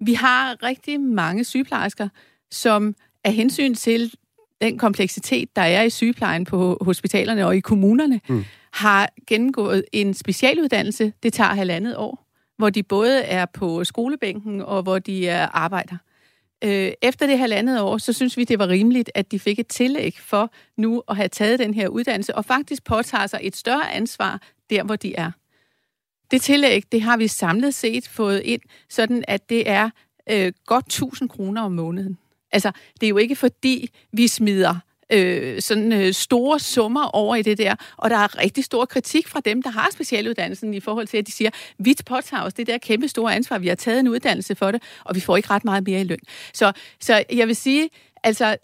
[0.00, 2.08] Vi har rigtig mange sygeplejersker,
[2.50, 4.14] som af hensyn til
[4.60, 8.44] den kompleksitet, der er i sygeplejen på hospitalerne og i kommunerne, mm.
[8.72, 11.12] har gennemgået en specialuddannelse.
[11.22, 12.23] Det tager halvandet år
[12.56, 15.96] hvor de både er på skolebænken og hvor de er arbejder.
[16.64, 19.66] Øh, efter det halvandet år, så synes vi, det var rimeligt, at de fik et
[19.66, 23.92] tillæg for nu at have taget den her uddannelse, og faktisk påtager sig et større
[23.92, 24.40] ansvar
[24.70, 25.30] der, hvor de er.
[26.30, 29.90] Det tillæg, det har vi samlet set fået ind, sådan at det er
[30.30, 32.18] øh, godt 1000 kroner om måneden.
[32.52, 34.76] Altså, det er jo ikke fordi, vi smider
[35.12, 39.28] øh, sådan øh, store summer over i det der, og der er rigtig stor kritik
[39.28, 42.66] fra dem, der har specialuddannelsen i forhold til, at de siger, vi påtager os det
[42.66, 45.50] der kæmpe store ansvar, vi har taget en uddannelse for det, og vi får ikke
[45.50, 46.18] ret meget mere i løn.
[46.54, 47.88] Så, så jeg vil sige,
[48.24, 48.56] Altså,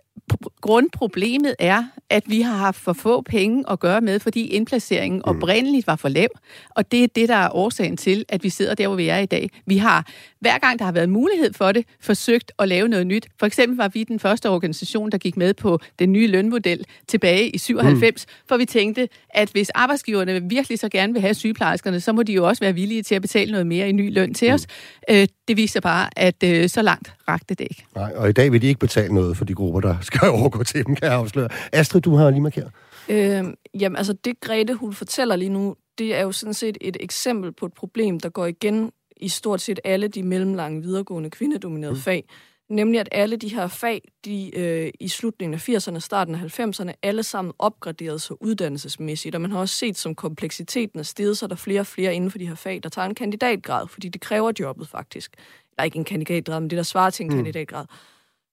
[0.61, 5.31] grundproblemet er, at vi har haft for få penge at gøre med, fordi indplaceringen mm.
[5.31, 6.29] oprindeligt var for lav.
[6.71, 9.19] Og det er det, der er årsagen til, at vi sidder der, hvor vi er
[9.19, 9.51] i dag.
[9.67, 10.07] Vi har,
[10.41, 13.27] hver gang der har været mulighed for det, forsøgt at lave noget nyt.
[13.39, 17.49] For eksempel var vi den første organisation, der gik med på den nye lønmodel tilbage
[17.51, 18.33] i 97, mm.
[18.49, 22.33] for vi tænkte, at hvis arbejdsgiverne virkelig så gerne vil have sygeplejerskerne, så må de
[22.33, 24.55] jo også være villige til at betale noget mere i ny løn til mm.
[24.55, 24.67] os.
[25.11, 27.85] Øh, det viser bare, at øh, så langt rakte det ikke.
[27.95, 30.65] Nej, og i dag vil de ikke betale noget for de grupper, der skal overgå
[30.65, 31.49] til dem, kan jeg afsløre.
[31.73, 32.71] Astrid, du har lige markeret.
[33.09, 33.45] Øh,
[33.81, 37.53] jamen, altså det Grete, hun fortæller lige nu, det er jo sådan set et eksempel
[37.53, 42.01] på et problem, der går igen i stort set alle de mellemlange videregående kvindedominerede mm.
[42.01, 42.25] fag.
[42.69, 46.93] Nemlig at alle de her fag, de øh, i slutningen af 80'erne, starten af 90'erne,
[47.03, 49.35] alle sammen opgraderet sig uddannelsesmæssigt.
[49.35, 52.15] Og man har også set, som kompleksiteten er steget, så er der flere og flere
[52.15, 55.33] inden for de her fag, der tager en kandidatgrad, fordi det kræver jobbet faktisk.
[55.73, 57.37] Eller ikke en kandidatgrad, men det, der svarer til en mm.
[57.37, 57.87] kandidatgrad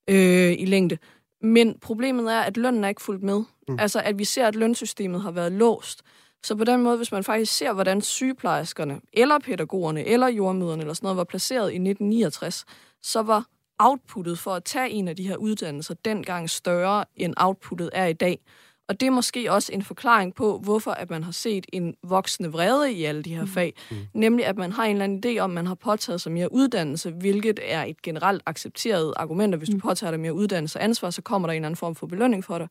[0.09, 0.97] øh, i længde.
[1.41, 3.43] Men problemet er, at lønnen er ikke fuldt med.
[3.67, 3.79] Mm.
[3.79, 6.01] Altså, at vi ser, at lønsystemet har været låst.
[6.43, 10.93] Så på den måde, hvis man faktisk ser, hvordan sygeplejerskerne, eller pædagogerne, eller jordmøderne, eller
[10.93, 12.65] sådan noget, var placeret i 1969,
[13.01, 13.45] så var
[13.79, 18.13] outputtet for at tage en af de her uddannelser dengang større, end outputtet er i
[18.13, 18.39] dag.
[18.89, 22.51] Og det er måske også en forklaring på, hvorfor at man har set en voksende
[22.51, 23.47] vrede i alle de her mm.
[23.47, 23.73] fag.
[23.91, 23.97] Mm.
[24.13, 26.53] Nemlig, at man har en eller anden idé om, at man har påtaget sig mere
[26.53, 29.81] uddannelse, hvilket er et generelt accepteret argument, at hvis du mm.
[29.81, 32.43] påtager dig mere uddannelse og ansvar, så kommer der en eller anden form for belønning
[32.43, 32.67] for dig.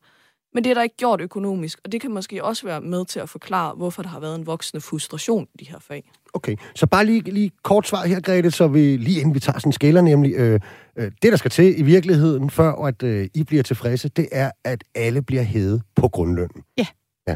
[0.53, 3.19] Men det er der ikke gjort økonomisk, og det kan måske også være med til
[3.19, 6.11] at forklare, hvorfor der har været en voksende frustration i de her fag.
[6.33, 9.59] Okay, så bare lige, lige kort svar her, Grete, så vi lige inden vi tager
[9.59, 10.59] sådan en skælder, nemlig øh,
[10.95, 14.51] øh, det, der skal til i virkeligheden, før at øh, I bliver tilfredse, det er,
[14.63, 16.63] at alle bliver hævet på grundlønnen.
[16.77, 16.85] Ja.
[17.27, 17.35] Ja,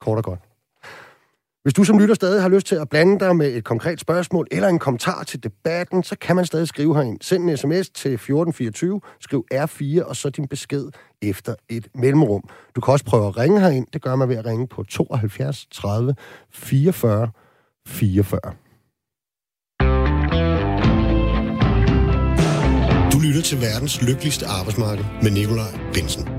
[0.00, 0.40] kort og godt.
[1.66, 4.46] Hvis du som lytter stadig har lyst til at blande dig med et konkret spørgsmål
[4.50, 7.18] eller en kommentar til debatten, så kan man stadig skrive herind.
[7.20, 10.88] Send en sms til 1424, skriv R4 og så din besked
[11.22, 12.42] efter et mellemrum.
[12.76, 13.86] Du kan også prøve at ringe herind.
[13.92, 16.14] Det gør man ved at ringe på 72 30
[16.50, 17.30] 44
[17.86, 18.40] 44.
[23.12, 26.35] Du lytter til verdens lykkeligste arbejdsmarked med Nikolaj Bensen.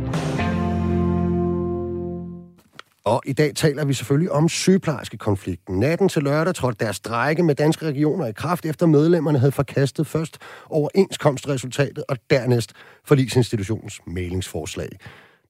[3.07, 5.79] Og i dag taler vi selvfølgelig om sygeplejerskekonflikten.
[5.79, 10.07] Natten til lørdag trådte deres strække med danske regioner i kraft, efter medlemmerne havde forkastet
[10.07, 10.37] først
[10.69, 12.73] overenskomstresultatet og dernæst
[13.05, 14.89] forlisinstitutionens mailingsforslag.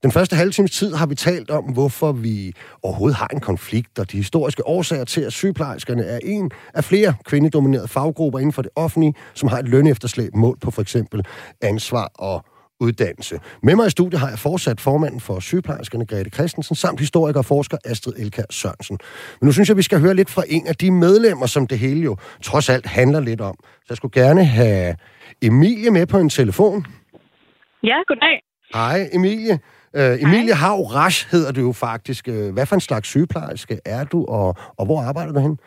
[0.03, 3.99] Den første halve times tid har vi talt om, hvorfor vi overhovedet har en konflikt,
[3.99, 8.61] og de historiske årsager til, at sygeplejerskerne er en af flere kvindedominerede faggrupper inden for
[8.61, 11.25] det offentlige, som har et lønefterslæb mål på for eksempel
[11.61, 12.45] ansvar og
[12.79, 13.39] uddannelse.
[13.63, 17.45] Med mig i studiet har jeg fortsat formanden for sygeplejerskerne, Grete Christensen, samt historiker og
[17.45, 18.97] forsker Astrid Elkær Sørensen.
[19.41, 21.79] Men nu synes jeg, vi skal høre lidt fra en af de medlemmer, som det
[21.79, 23.55] hele jo trods alt handler lidt om.
[23.63, 24.95] Så jeg skulle gerne have
[25.41, 26.85] Emilie med på en telefon.
[27.83, 28.41] Ja, goddag.
[28.73, 29.59] Hej, Emilie.
[29.93, 32.27] Uh, Emilie Hav Rasch hedder du jo faktisk.
[32.27, 35.59] Uh, hvad for en slags sygeplejerske er du, og, og hvor arbejder du hen?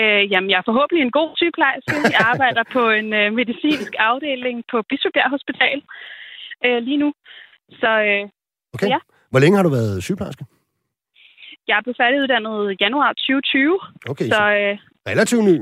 [0.00, 1.96] Øh, jamen, jeg er forhåbentlig en god sygeplejerske.
[2.14, 5.78] Jeg arbejder på en øh, medicinsk afdeling på Bispebjerg Hospital
[6.66, 7.08] øh, lige nu.
[7.80, 8.22] Så, øh,
[8.74, 8.88] okay.
[8.94, 8.98] ja.
[9.30, 10.44] Hvor længe har du været sygeplejerske?
[11.70, 13.80] Jeg blev færdiguddannet januar 2020.
[14.12, 14.72] Okay, så, øh,
[15.10, 15.56] relativt ny.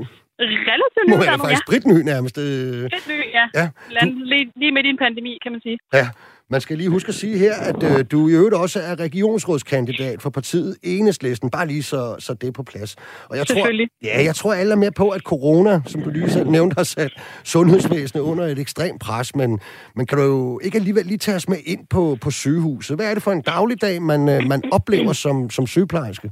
[0.71, 1.13] Relativt ny.
[1.13, 1.65] Nu er faktisk ja.
[1.67, 2.35] spritny nærmest.
[2.45, 2.89] Øh.
[2.89, 3.45] Spritny, ja.
[3.59, 3.65] ja.
[4.01, 4.05] Du...
[4.31, 5.77] Lige, lige midt i en pandemi, kan man sige.
[5.93, 6.07] Ja.
[6.53, 10.21] Man skal lige huske at sige her, at øh, du i øvrigt også er regionsrådskandidat
[10.21, 11.49] for partiet Enhedslisten.
[11.49, 12.95] Bare lige så, så det er på plads.
[13.29, 16.29] Og jeg tror, ja, jeg tror alle er med på, at corona, som du lige
[16.29, 17.11] selv nævnte, har sat
[17.43, 19.35] sundhedsvæsenet under et ekstremt pres.
[19.35, 19.59] Men,
[19.95, 22.97] men kan du jo ikke alligevel lige tage os med ind på, på sygehuset?
[22.97, 26.31] Hvad er det for en dagligdag, man, øh, man oplever som, som sygeplejerske?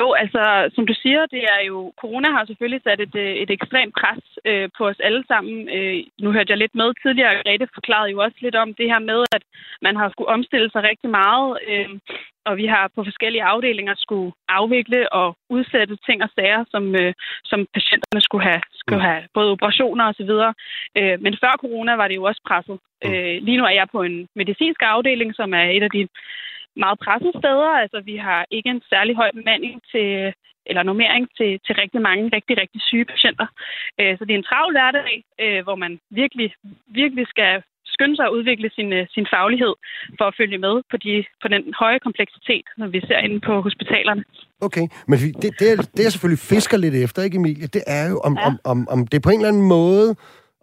[0.00, 0.42] Jo, altså,
[0.74, 4.22] som du siger, det er jo, corona har selvfølgelig sat et, øh, et ekstremt pres
[4.44, 5.68] øh, på os alle sammen.
[5.76, 8.98] Øh, nu hørte jeg lidt med tidligere, Grete forklarede jo også lidt om det her
[8.98, 9.42] med, at
[9.82, 11.88] man har skulle omstille sig rigtig meget, øh,
[12.48, 17.14] og vi har på forskellige afdelinger skulle afvikle og udsætte ting og sager, som, øh,
[17.44, 20.32] som patienterne skulle have, skulle have både operationer osv.
[20.98, 22.78] Øh, men før corona var det jo også presset.
[23.04, 26.08] Øh, lige nu er jeg på en medicinsk afdeling, som er et af de
[26.84, 27.70] meget presset steder.
[27.82, 30.08] Altså, vi har ikke en særlig høj bemanding til,
[30.70, 33.46] eller normering til, til rigtig mange rigtig, rigtig syge patienter.
[34.00, 36.48] Øh, så det er en travl hverdag, øh, hvor man virkelig,
[37.00, 37.62] virkelig skal
[37.94, 39.74] skynde sig at udvikle sin, øh, sin faglighed
[40.18, 43.52] for at følge med på, de, på den høje kompleksitet, når vi ser inde på
[43.66, 44.24] hospitalerne.
[44.66, 47.66] Okay, men det, det, er, det er selvfølgelig fisker lidt efter, ikke Emilie?
[47.76, 48.46] Det er jo, om, ja.
[48.46, 50.08] om, om, om det på en eller anden måde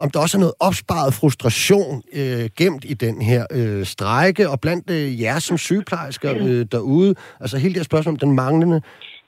[0.04, 4.60] om der også er noget opsparet frustration øh, gemt i den her øh, strejke, og
[4.60, 8.82] blandt øh, jer som sygeplejersker øh, derude, altså hele det her spørgsmål om den manglende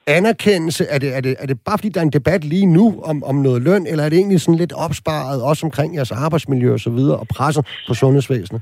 [0.08, 0.86] anerkendelse?
[0.86, 3.24] Er det, er, det, er det bare fordi, der er en debat lige nu om,
[3.24, 6.80] om noget løn, eller er det egentlig sådan lidt opsparet, også omkring jeres arbejdsmiljø og
[6.80, 8.62] så videre, og presset på sundhedsvæsenet?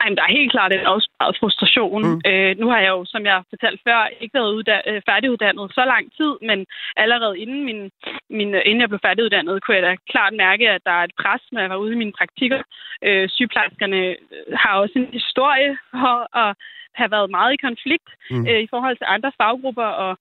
[0.00, 2.02] Ej, der er helt klart en afsparet frustration.
[2.02, 2.20] Mm.
[2.30, 5.84] Øh, nu har jeg jo, som jeg fortalte før, ikke været udda- øh, færdiguddannet så
[5.84, 7.80] lang tid, men allerede inden, min,
[8.30, 11.42] min, inden jeg blev færdiguddannet, kunne jeg da klart mærke, at der er et pres,
[11.52, 12.62] når jeg var ude i mine praktikker.
[13.02, 14.16] Øh, sygeplejerskerne
[14.62, 16.56] har også en historie for at
[16.94, 18.46] have været meget i konflikt mm.
[18.48, 20.18] øh, i forhold til andre faggrupper, og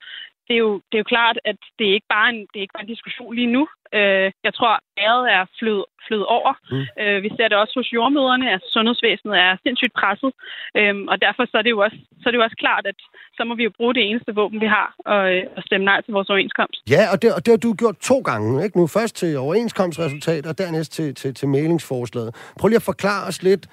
[0.47, 2.65] det er, jo, det er jo klart, at det er ikke bare en, det er
[2.65, 3.67] ikke bare en diskussion lige nu.
[3.97, 4.73] Øh, jeg tror,
[5.05, 6.53] æret er flød, flød over.
[6.71, 6.85] Mm.
[7.01, 10.31] Øh, vi ser det også hos jordmøderne, at sundhedsvæsenet er sindssygt presset.
[10.79, 12.99] Øh, og derfor så er, det jo også, så er det jo også klart, at
[13.37, 15.21] så må vi jo bruge det eneste våben, vi har, og,
[15.57, 16.79] og stemme nej til vores overenskomst.
[16.95, 18.77] Ja, og det, og det har du gjort to gange, ikke?
[18.79, 22.31] Nu først til overenskomstresultater, og dernæst til, til, til mailingsforslaget.
[22.59, 23.63] Prøv lige at forklare os lidt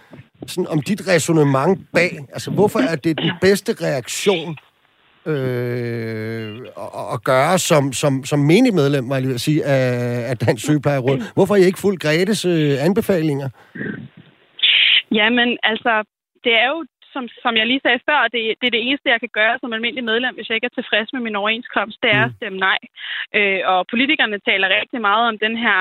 [0.46, 2.12] sådan, om dit resonemang bag.
[2.34, 4.56] Altså, hvorfor er det den bedste reaktion
[5.26, 6.58] øh,
[7.14, 10.64] at, gøre som, som, som menig medlem, var jeg lige at sige, af, af Dansk
[10.64, 11.18] Sygeplejeråd.
[11.34, 13.48] Hvorfor har I ikke fuldt Gretes øh, anbefalinger?
[15.12, 15.92] Jamen, altså,
[16.44, 19.20] det er jo som, som jeg lige sagde før, det, det er det eneste, jeg
[19.20, 22.24] kan gøre som almindelig medlem, hvis jeg ikke er tilfreds med min overenskomst, det er
[22.24, 22.30] mm.
[22.30, 22.78] at stemme nej.
[23.38, 25.78] Øh, og politikerne taler rigtig meget om den her,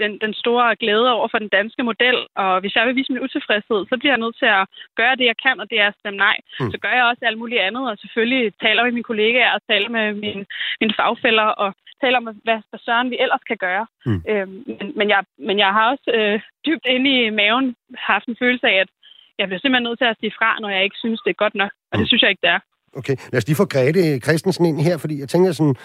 [0.00, 3.24] den, den store glæde over for den danske model, og hvis jeg vil vise min
[3.26, 4.64] utilfredshed, så bliver jeg nødt til at
[5.00, 6.36] gøre det, jeg kan, og det er at stemme nej.
[6.60, 6.70] Mm.
[6.72, 9.88] Så gør jeg også alt muligt andet, og selvfølgelig taler med mine kollegaer og taler
[9.88, 10.44] med mine,
[10.80, 13.86] mine fagfælder, og taler om, hvad, hvad søren vi ellers kan gøre.
[14.06, 14.22] Mm.
[14.30, 18.36] Øh, men, men, jeg, men jeg har også øh, dybt inde i maven haft en
[18.42, 18.90] følelse af, at
[19.38, 21.54] jeg bliver simpelthen nødt til at sige fra, når jeg ikke synes, det er godt
[21.62, 21.70] nok.
[21.90, 22.10] Og det mm.
[22.10, 22.60] synes jeg ikke, det er.
[23.00, 25.76] Okay, lad os lige få Grete Christensen ind her, fordi jeg tænker sådan...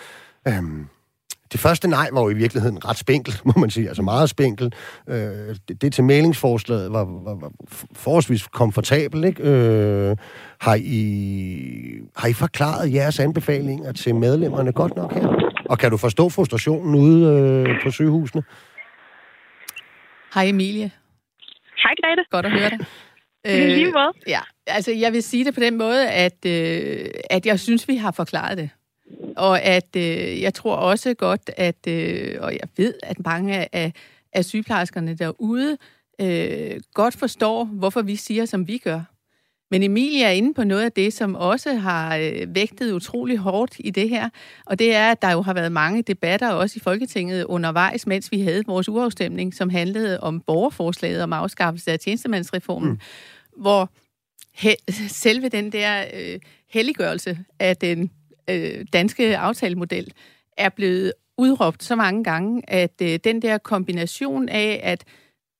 [0.47, 0.87] Øhm,
[1.53, 4.73] det første nej var jo i virkeligheden ret spinkelt, må man sige, altså meget spinkelt.
[5.09, 5.15] Øh,
[5.67, 7.51] det, det til mailingsforslaget var, var, var
[7.95, 9.43] forholdsvis komfortabelt, ikke?
[9.43, 10.17] Øh,
[10.61, 11.03] har, I,
[12.17, 15.27] har I forklaret jeres anbefalinger til medlemmerne godt nok her?
[15.69, 18.43] Og kan du forstå frustrationen ude øh, på sygehusene?
[20.33, 20.91] Hej Emilie.
[21.83, 22.25] Hej Grete.
[22.31, 22.79] Godt at høre dig.
[23.47, 24.11] Øh, lige måde.
[24.27, 27.95] Ja, altså jeg vil sige det på den måde, at, øh, at jeg synes, vi
[27.95, 28.69] har forklaret det.
[29.37, 33.93] Og at øh, jeg tror også godt, at, øh, og jeg ved, at mange af,
[34.33, 35.77] af sygeplejerskerne derude
[36.21, 39.01] øh, godt forstår, hvorfor vi siger, som vi gør.
[39.71, 43.75] Men Emilie er inde på noget af det, som også har øh, vægtet utrolig hårdt
[43.79, 44.29] i det her,
[44.65, 48.31] og det er, at der jo har været mange debatter også i Folketinget undervejs, mens
[48.31, 52.99] vi havde vores uafstemning, som handlede om borgerforslaget om afskaffelse af tjenestemandsreformen, mm
[53.57, 53.89] hvor
[54.57, 56.39] he- selve den der øh,
[56.69, 58.11] helliggørelse af den
[58.49, 60.13] øh, danske aftalemodel
[60.57, 65.03] er blevet udråbt så mange gange, at øh, den der kombination af, at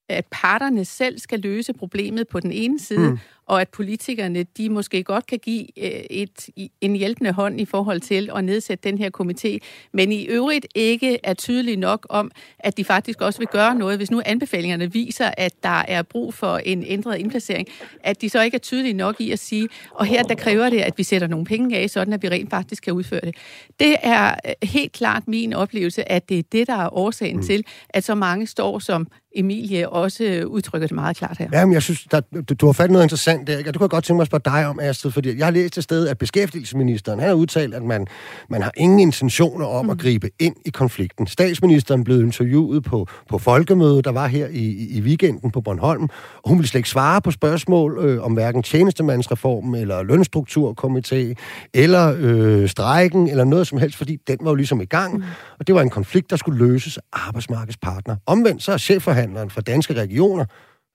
[0.10, 3.20] at parterne selv skal løse problemet på den ene side, mm
[3.54, 6.50] og at politikerne, de måske godt kan give øh, et,
[6.82, 9.58] en hjælpende hånd i forhold til at nedsætte den her komité,
[9.94, 13.98] men i øvrigt ikke er tydelige nok om, at de faktisk også vil gøre noget,
[13.98, 17.68] hvis nu anbefalingerne viser, at der er brug for en ændret indplacering,
[18.04, 20.80] at de så ikke er tydelige nok i at sige, og her der kræver det,
[20.80, 23.36] at vi sætter nogle penge af, sådan at vi rent faktisk kan udføre det.
[23.80, 27.44] Det er øh, helt klart min oplevelse, at det er det, der er årsagen mm.
[27.44, 31.50] til, at så mange står som Emilie også udtrykker det meget klart her.
[31.54, 33.70] Jamen, jeg synes, der, du, du har fat noget interessant der, ikke?
[33.70, 35.52] og det kunne jeg godt tænke mig at spørge dig om, Astrid, fordi jeg har
[35.52, 38.08] læst et sted, at beskæftigelsesministeren han har udtalt, at man,
[38.50, 39.92] man har ingen intentioner om mm.
[39.92, 41.28] at gribe ind i konflikten.
[41.28, 46.04] Statsministeren blev interviewet på, på folkemødet, der var her i, i weekenden på Bornholm,
[46.44, 51.34] og hun ville slet ikke svare på spørgsmål øh, om hverken tjenestemandsreformen, eller lønstrukturkomité,
[51.74, 55.24] eller øh, strejken, eller noget som helst, fordi den var jo ligesom i gang, mm.
[55.60, 58.16] og det var en konflikt, der skulle løses af arbejdsmarkedspartner.
[58.26, 60.46] Omvendt så er chefforhandleren for danske regioner,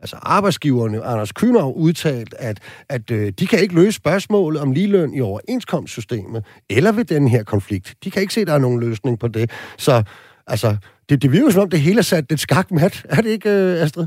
[0.00, 4.72] altså arbejdsgiverne, Anders Kyner, har udtalt, at, at øh, de kan ikke løse spørgsmålet om
[4.72, 7.94] ligeløn i overenskomstsystemet, eller ved den her konflikt.
[8.04, 9.50] De kan ikke se, at der er nogen løsning på det.
[9.78, 10.02] Så
[10.46, 10.76] altså,
[11.08, 13.06] det, det virker som om, det hele er sat lidt skakmat.
[13.08, 14.06] Er det ikke, øh, Astrid?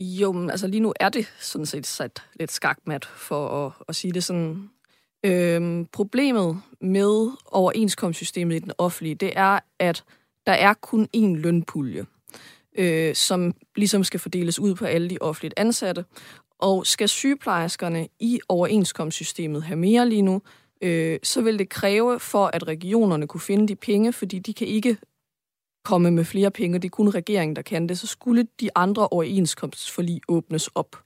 [0.00, 3.96] Jo, men altså lige nu er det sådan set sat lidt skakmat, for at, at
[3.96, 4.70] sige det sådan.
[5.26, 10.04] Øhm, problemet med overenskomstsystemet i den offentlige, det er, at
[10.46, 12.06] der er kun én lønpulje
[12.78, 16.04] øh, som ligesom skal fordeles ud på alle de offentligt ansatte.
[16.58, 20.42] Og skal sygeplejerskerne i overenskomstsystemet have mere lige nu,
[20.82, 24.66] øh, så vil det kræve for, at regionerne kunne finde de penge, fordi de kan
[24.66, 24.96] ikke
[25.84, 26.78] komme med flere penge.
[26.78, 27.98] Det er kun regeringen, der kan det.
[27.98, 30.96] Så skulle de andre overenskomstforlig åbnes op.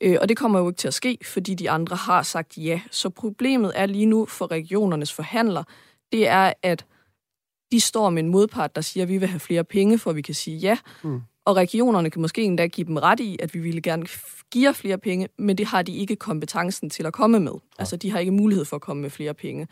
[0.00, 2.80] Øh, og det kommer jo ikke til at ske, fordi de andre har sagt ja.
[2.90, 5.64] Så problemet er lige nu for regionernes forhandler,
[6.12, 6.84] det er, at
[7.72, 10.16] de står med en modpart, der siger, at vi vil have flere penge, for at
[10.16, 10.78] vi kan sige ja.
[11.04, 11.20] Mm.
[11.44, 14.06] Og regionerne kan måske endda give dem ret i, at vi ville gerne
[14.50, 17.52] give flere penge, men det har de ikke kompetencen til at komme med.
[17.52, 17.58] Ja.
[17.78, 19.66] Altså, de har ikke mulighed for at komme med flere penge.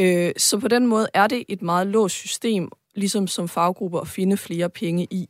[0.00, 4.08] Øh, så på den måde er det et meget låst system, ligesom som faggrupper, at
[4.08, 5.28] finde flere penge i.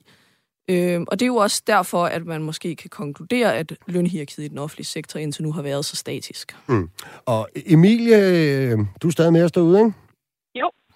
[0.70, 4.48] Øh, og det er jo også derfor, at man måske kan konkludere, at lønhierarkiet i
[4.48, 6.56] den offentlige sektor indtil nu har været så statisk.
[6.68, 6.90] Mm.
[7.26, 9.92] Og Emilie, øh, du er stadig med at stå ude, ikke?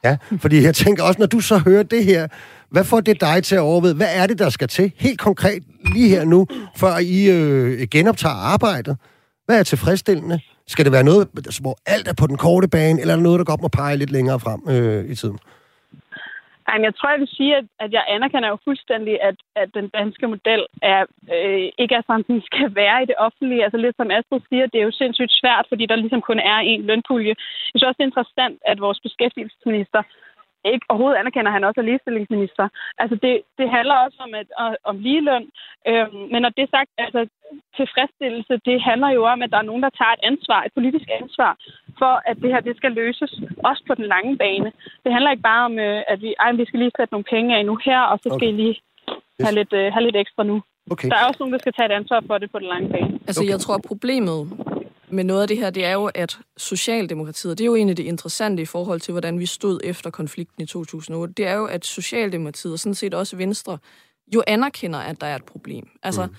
[0.05, 2.29] Ja, fordi jeg tænker også, når du så hører det her,
[2.71, 3.95] hvad får det dig til at overveje?
[3.95, 6.47] Hvad er det, der skal til helt konkret lige her nu,
[6.77, 8.97] før I øh, genoptager arbejdet?
[9.47, 10.41] Hvad er tilfredsstillende?
[10.69, 11.29] Skal det være noget,
[11.61, 13.97] hvor alt er på den korte bane, eller er der noget, der godt må pege
[13.97, 15.39] lidt længere frem øh, i tiden?
[16.69, 19.69] Ej, men jeg tror, jeg vil sige, at, at jeg anerkender jo fuldstændig, at, at
[19.75, 21.03] den danske model er,
[21.35, 23.65] øh, ikke er sådan, den skal være i det offentlige.
[23.65, 26.59] Altså lidt som Astrid siger, det er jo sindssygt svært, fordi der ligesom kun er
[26.59, 27.35] en lønpulje.
[27.73, 30.03] Jeg synes også, det er interessant, at vores beskæftigelsesminister
[30.73, 32.69] ikke overhovedet anerkender, at han også er ligestillingsminister.
[32.99, 34.49] Altså det, det handler også om, at,
[34.85, 35.47] om ligeløn.
[35.89, 37.21] Øhm, men når det er sagt, altså
[37.77, 41.09] tilfredsstillelse, det handler jo om, at der er nogen, der tager et ansvar, et politisk
[41.21, 41.53] ansvar,
[42.03, 43.33] for at det her det skal løses,
[43.69, 44.73] også på den lange bane.
[45.05, 47.51] Det handler ikke bare om, øh, at vi, ej, vi skal lige sætte nogle penge
[47.57, 48.53] af nu her, og så skal okay.
[48.53, 48.77] I lige
[49.45, 49.59] have, yes.
[49.59, 50.57] lidt, uh, have lidt ekstra nu.
[50.91, 51.09] Okay.
[51.09, 53.15] Der er også nogen, der skal tage et ansvar for det på den lange bane.
[53.29, 53.51] Altså, okay.
[53.51, 54.39] jeg tror, at problemet
[55.09, 58.03] med noget af det her, det er jo, at Socialdemokratiet, det er jo egentlig det
[58.03, 61.85] interessante i forhold til, hvordan vi stod efter konflikten i 2008, det er jo, at
[61.85, 63.79] Socialdemokratiet og sådan set også Venstre
[64.35, 65.89] jo anerkender, at der er et problem.
[66.03, 66.35] Altså, mm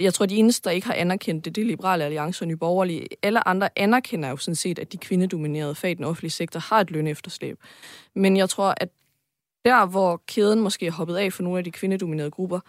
[0.00, 2.56] jeg tror, de eneste, der ikke har anerkendt det, det er Liberale Alliance og Nye
[2.56, 3.06] Borgerlige.
[3.22, 6.80] Alle andre anerkender jo sådan set, at de kvindedominerede fag i den offentlige sektor har
[6.80, 7.58] et lønefterslæb.
[8.14, 8.88] Men jeg tror, at
[9.64, 12.60] der, hvor kæden måske er hoppet af for nogle af de kvindedominerede grupper,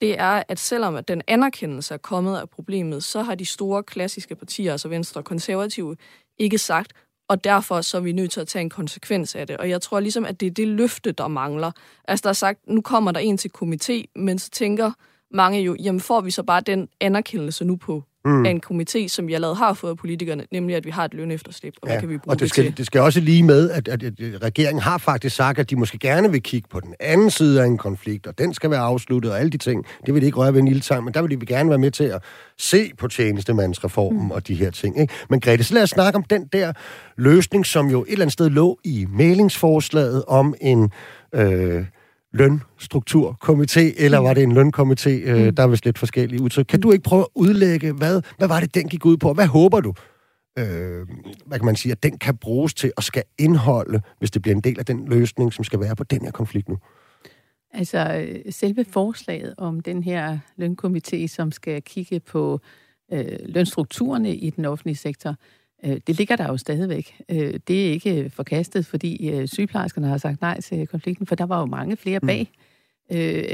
[0.00, 3.82] det er, at selvom at den anerkendelse er kommet af problemet, så har de store
[3.82, 5.96] klassiske partier, altså Venstre og Konservative,
[6.38, 6.92] ikke sagt,
[7.28, 9.56] og derfor så er vi nødt til at tage en konsekvens af det.
[9.56, 11.72] Og jeg tror ligesom, at det er det løfte, der mangler.
[12.08, 14.92] Altså der er sagt, nu kommer der en til komité, men så tænker
[15.34, 18.46] mange jo, jamen får vi så bare den anerkendelse nu på mm.
[18.46, 21.14] af en komité, som jeg allerede har fået af politikerne, nemlig at vi har et
[21.14, 22.78] lønefterslæb, og ja, hvad kan vi bruge og det, skal, det til?
[22.78, 25.98] det skal også lige med, at, at, at regeringen har faktisk sagt, at de måske
[25.98, 29.30] gerne vil kigge på den anden side af en konflikt, og den skal være afsluttet,
[29.32, 29.84] og alle de ting.
[30.06, 31.78] Det vil de ikke røre ved en lille sang, men der vil de gerne være
[31.78, 32.22] med til at
[32.58, 34.30] se på tjenestemandsreformen mm.
[34.30, 35.00] og de her ting.
[35.00, 35.14] Ikke?
[35.30, 36.72] Men Grete, så lad os snakke om den der
[37.16, 40.90] løsning, som jo et eller andet sted lå i mailingsforslaget om en...
[41.34, 41.84] Øh,
[42.34, 45.10] lønstrukturkomité, eller var det en lønkomité?
[45.10, 45.54] Øh, mm.
[45.54, 46.66] Der er vist lidt forskellige udtryk.
[46.66, 49.32] Kan du ikke prøve at udlægge, hvad, hvad var det, den gik ud på?
[49.32, 49.94] Hvad håber du,
[50.58, 51.06] øh,
[51.46, 54.54] hvad kan man sige, at den kan bruges til og skal indholde, hvis det bliver
[54.54, 56.78] en del af den løsning, som skal være på den her konflikt nu?
[57.72, 62.60] Altså, selve forslaget om den her lønkomité, som skal kigge på
[63.12, 65.36] øh, lønstrukturerne i den offentlige sektor, Øh,
[65.84, 67.20] det ligger der jo stadigvæk.
[67.28, 71.46] Øh, det er ikke forkastet, fordi øh, sygeplejerskerne har sagt nej til konflikten, for der
[71.46, 72.26] var jo mange flere mm.
[72.26, 72.50] bag.
[72.50, 72.56] Mm.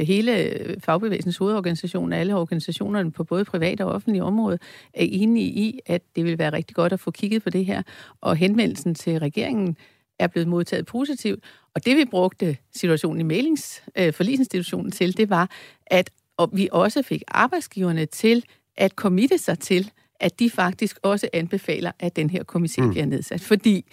[0.07, 4.59] Hele fagbevægelsens hovedorganisation, alle organisationerne på både privat og offentlige område,
[4.95, 7.83] er enige i, at det vil være rigtig godt at få kigget på det her.
[8.21, 9.77] Og henvendelsen til regeringen
[10.19, 11.45] er blevet modtaget positivt.
[11.75, 15.51] Og det vi brugte situationen i mailings, øh, forlisinstitutionen til, det var,
[15.87, 18.45] at og vi også fik arbejdsgiverne til
[18.77, 19.91] at committe sig til,
[20.21, 22.91] at de faktisk også anbefaler, at den her komité mm.
[22.91, 23.41] bliver nedsat.
[23.41, 23.85] Fordi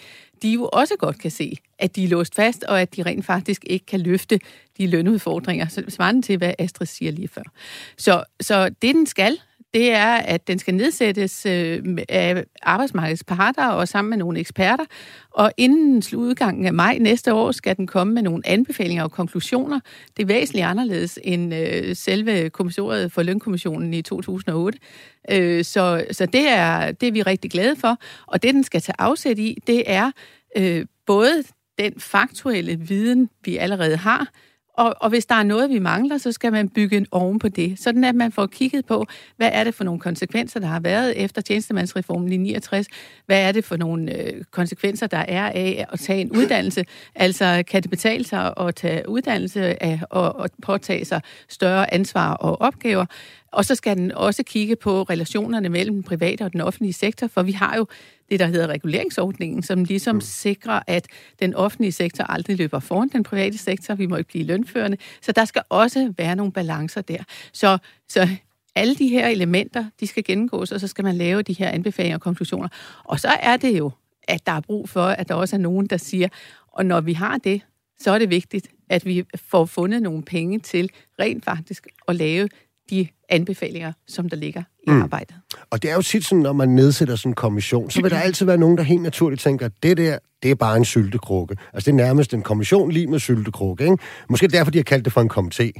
[0.41, 3.25] de jo også godt kan se, at de er låst fast, og at de rent
[3.25, 4.39] faktisk ikke kan løfte
[4.77, 7.43] de lønudfordringer, svarende til, hvad Astrid siger lige før.
[7.97, 9.37] Så, så det, den skal,
[9.73, 14.85] det er, at den skal nedsættes øh, af arbejdsmarkedets parter og sammen med nogle eksperter.
[15.31, 19.79] Og inden udgangen af maj næste år skal den komme med nogle anbefalinger og konklusioner.
[20.17, 24.79] Det er væsentligt anderledes end øh, selve kommissoriet for lønkommissionen i 2008.
[25.31, 27.97] Øh, så så det, er, det er vi rigtig glade for.
[28.27, 30.11] Og det, den skal tage afsæt i, det er
[30.57, 31.43] øh, både
[31.79, 34.27] den faktuelle viden, vi allerede har,
[34.77, 37.49] og, og hvis der er noget, vi mangler, så skal man bygge en oven på
[37.49, 37.79] det.
[37.79, 39.05] Sådan at man får kigget på,
[39.37, 42.87] hvad er det for nogle konsekvenser, der har været efter tjenestemandsreformen i 69?
[43.25, 46.85] Hvad er det for nogle øh, konsekvenser, der er af at tage en uddannelse?
[47.15, 52.33] Altså, kan det betale sig at tage uddannelse af, og, og påtage sig større ansvar
[52.33, 53.05] og opgaver?
[53.51, 57.27] Og så skal den også kigge på relationerne mellem den private og den offentlige sektor,
[57.27, 57.85] for vi har jo
[58.29, 60.21] det, der hedder reguleringsordningen, som ligesom mm.
[60.21, 61.07] sikrer, at
[61.39, 63.95] den offentlige sektor aldrig løber foran den private sektor.
[63.95, 64.97] Vi må ikke blive lønførende.
[65.21, 67.23] Så der skal også være nogle balancer der.
[67.53, 67.77] Så,
[68.09, 68.27] så
[68.75, 72.17] alle de her elementer, de skal gennemgås, og så skal man lave de her anbefalinger
[72.17, 72.67] og konklusioner.
[73.03, 73.91] Og så er det jo,
[74.27, 76.27] at der er brug for, at der også er nogen, der siger,
[76.67, 77.61] og når vi har det,
[77.99, 82.49] så er det vigtigt, at vi får fundet nogle penge til rent faktisk at lave
[82.89, 85.01] de anbefalinger, som der ligger i mm.
[85.01, 85.35] arbejdet.
[85.69, 88.19] Og det er jo tit sådan, når man nedsætter sådan en kommission, så vil der
[88.19, 91.55] altid være nogen, der helt naturligt tænker, at det der, det er bare en syltekrukke.
[91.73, 93.97] Altså det er nærmest en kommission lige med syltekrukke, ikke?
[94.29, 95.71] Måske derfor, de har kaldt det for en komité.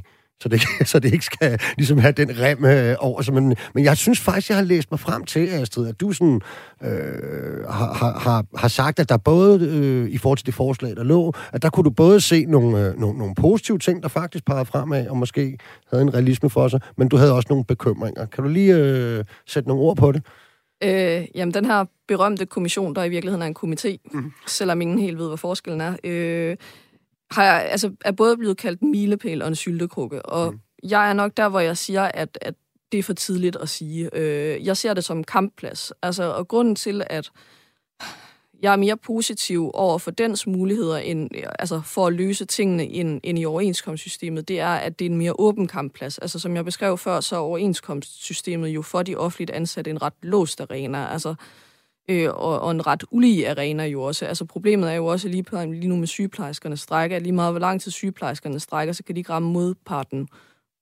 [0.42, 0.62] Så det,
[0.92, 3.34] så det ikke skal ligesom have den rem øh, over sig.
[3.34, 6.42] Men, men jeg synes faktisk, jeg har læst mig frem til, Astrid, at du sådan,
[6.84, 11.04] øh, har, har, har sagt, at der både øh, i forhold til det forslag, der
[11.04, 14.46] lå, at der kunne du både se nogle, øh, nogle, nogle positive ting, der faktisk
[14.46, 15.58] pegede fremad, og måske
[15.92, 18.26] havde en realisme for sig, men du havde også nogle bekymringer.
[18.26, 20.24] Kan du lige øh, sætte nogle ord på det?
[20.84, 24.32] Øh, jamen, den her berømte kommission, der i virkeligheden er en komité, mm.
[24.48, 26.56] selvom ingen helt ved, hvad forskellen er, øh,
[27.32, 30.26] har jeg, altså, er både blevet kaldt en milepæl og en syltekrukke.
[30.26, 30.60] Og mm.
[30.84, 32.56] jeg er nok der, hvor jeg siger, at, at
[32.92, 34.10] det er for tidligt at sige.
[34.14, 35.92] Øh, jeg ser det som kampplads.
[36.02, 37.32] Altså, og grunden til, at
[38.62, 43.22] jeg er mere positiv over for dens muligheder end, altså for at løse tingene end,
[43.24, 46.18] end i overenskomstsystemet, det er, at det er en mere åben kampplads.
[46.18, 50.14] Altså som jeg beskrev før, så er overenskomstsystemet jo for de offentligt ansatte en ret
[50.22, 51.08] låst arena.
[51.08, 51.36] Altså
[52.08, 54.26] øh, og, og en ret ulige arena jo også.
[54.26, 57.60] Altså problemet er jo også lige, lige nu med sygeplejerskerne strækker, at lige meget hvor
[57.60, 60.28] lang tid sygeplejerskerne strækker, så kan de ikke ramme modparten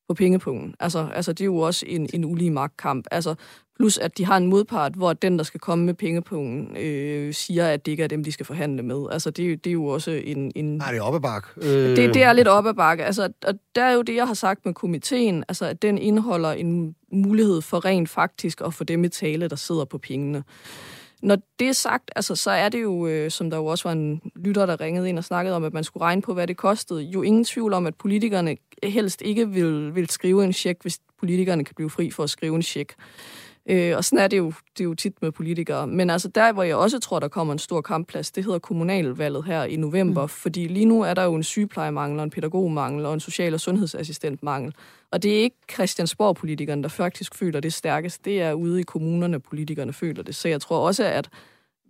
[0.07, 0.75] på pengepunkten.
[0.79, 3.05] Altså, altså det er jo også en, en ulige magtkamp.
[3.11, 3.35] Altså,
[3.75, 7.67] plus at de har en modpart, hvor den, der skal komme med pengepunkten, øh, siger,
[7.67, 9.05] at det ikke er dem, de skal forhandle med.
[9.11, 10.51] Altså, det, det er jo også en...
[10.55, 11.47] en Nej, det er op ad bak.
[11.57, 11.95] Øh...
[11.95, 13.05] Det, det er lidt op ad bakke.
[13.05, 16.51] Altså, og der er jo det, jeg har sagt med komiteen, altså, at den indeholder
[16.51, 20.43] en mulighed for rent faktisk at få dem i tale, der sidder på pengene.
[21.25, 23.91] Når det er sagt, altså, så er det jo, øh, som der jo også var
[23.91, 26.57] en lytter, der ringede ind og snakkede om, at man skulle regne på, hvad det
[26.57, 27.01] kostede.
[27.01, 31.63] Jo ingen tvivl om, at politikerne helst ikke vil, vil skrive en check, hvis politikerne
[31.63, 32.93] kan blive fri for at skrive en check.
[33.69, 35.87] Øh, og sådan er det, jo, det er jo tit med politikere.
[35.87, 39.45] Men altså der, hvor jeg også tror, der kommer en stor kampplads, det hedder kommunalvalget
[39.45, 40.21] her i november.
[40.21, 40.29] Mm.
[40.29, 43.59] Fordi lige nu er der jo en sygeplejemangel, og en pædagogmangel og en social- og
[43.59, 44.73] sundhedsassistentmangel.
[45.11, 48.25] Og det er ikke Christiansborg-politikerne, der faktisk føler det stærkest.
[48.25, 50.35] Det er ude i kommunerne, politikerne føler det.
[50.35, 51.29] Så jeg tror også, at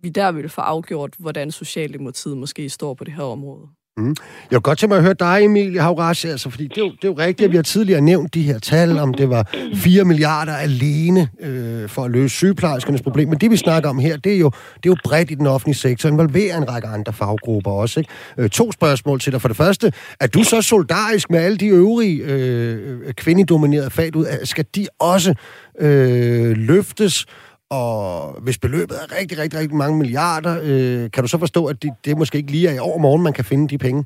[0.02, 3.68] vi der vil få afgjort, hvordan Socialdemokratiet måske står på det her område.
[3.98, 4.16] Mm.
[4.52, 6.92] Jeg vil godt tænke mig at høre dig, Emilie Havras, altså, fordi det er, jo,
[6.92, 9.50] det er jo rigtigt, at vi har tidligere nævnt de her tal, om det var
[9.76, 13.30] 4 milliarder alene øh, for at løse sygeplejerskernes problem.
[13.30, 15.48] Men det, vi snakker om her, det er jo, det er jo bredt i den
[15.48, 18.00] offentlige sektor, involverer en række andre faggrupper også.
[18.00, 18.12] Ikke?
[18.38, 19.42] Øh, to spørgsmål til dig.
[19.42, 24.12] For det første, er du så solidarisk med alle de øvrige øh, øh kvindedominerede fag?
[24.44, 25.34] Skal de også
[25.80, 27.26] øh, løftes?
[27.70, 31.84] Og hvis beløbet er rigtig, rigtig, rigtig mange milliarder, øh, kan du så forstå, at
[31.84, 34.06] det, det måske ikke lige er i overmorgen, man kan finde de penge?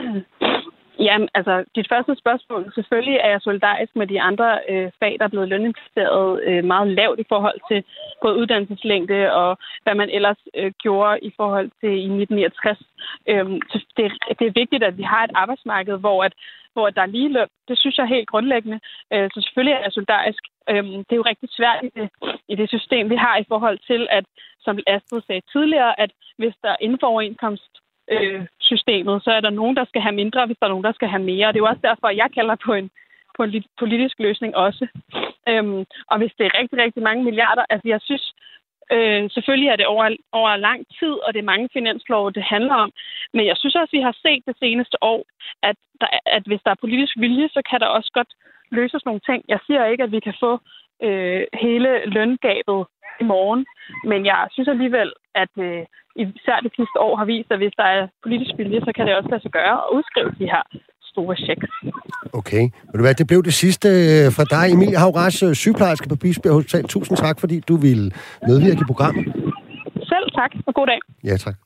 [0.98, 5.24] Jamen, altså, dit første spørgsmål, selvfølgelig er jeg solidarisk med de andre øh, fag, der
[5.24, 7.84] er blevet løninvesteret øh, meget lavt i forhold til
[8.22, 12.78] både uddannelseslængde og hvad man ellers øh, gjorde i forhold til i 1969.
[13.28, 13.60] Øhm,
[13.96, 16.34] det, det er vigtigt, at vi har et arbejdsmarked, hvor at
[16.72, 17.48] hvor der er lige løn.
[17.68, 18.80] Det synes jeg er helt grundlæggende.
[19.12, 20.42] Øh, så selvfølgelig er jeg solidarisk.
[20.70, 22.08] Øhm, det er jo rigtig svært i det,
[22.48, 24.24] i det system, vi har i forhold til, at,
[24.60, 29.50] som Astrid sagde tidligere, at hvis der inden for overenskomst øh, systemet, så er der
[29.50, 31.46] nogen, der skal have mindre, hvis der er nogen, der skal have mere.
[31.46, 32.90] Og det er jo også derfor, at jeg kalder på en,
[33.36, 34.86] på en politisk løsning også.
[35.48, 38.34] Øhm, og hvis det er rigtig, rigtig mange milliarder, altså jeg synes,
[38.94, 42.74] Øh, selvfølgelig er det over, over lang tid, og det er mange finanslove, det handler
[42.74, 42.90] om.
[43.34, 45.20] Men jeg synes også, at vi har set det seneste år,
[45.62, 48.32] at, der, at hvis der er politisk vilje, så kan der også godt
[48.70, 49.44] løses nogle ting.
[49.48, 50.52] Jeg siger ikke, at vi kan få
[51.02, 52.80] øh, hele løngabet
[53.24, 53.62] i morgen,
[54.10, 55.10] men jeg synes alligevel,
[55.42, 55.82] at øh,
[56.22, 59.16] især det sidste år har vist, at hvis der er politisk vilje, så kan det
[59.18, 60.62] også lade sig gøre at udskrive de her
[61.12, 61.70] store checks.
[62.40, 62.64] Okay.
[62.88, 66.16] Vil du hvad, det blev det sidste øh, fra dig, Emilie Havras, øh, sygeplejerske på
[66.22, 66.84] Bispebjerg Hospital.
[66.94, 68.06] Tusind tak, fordi du ville
[68.48, 69.24] medvirke i programmet.
[70.12, 71.00] Selv tak, og god dag.
[71.24, 71.56] Ja, tak.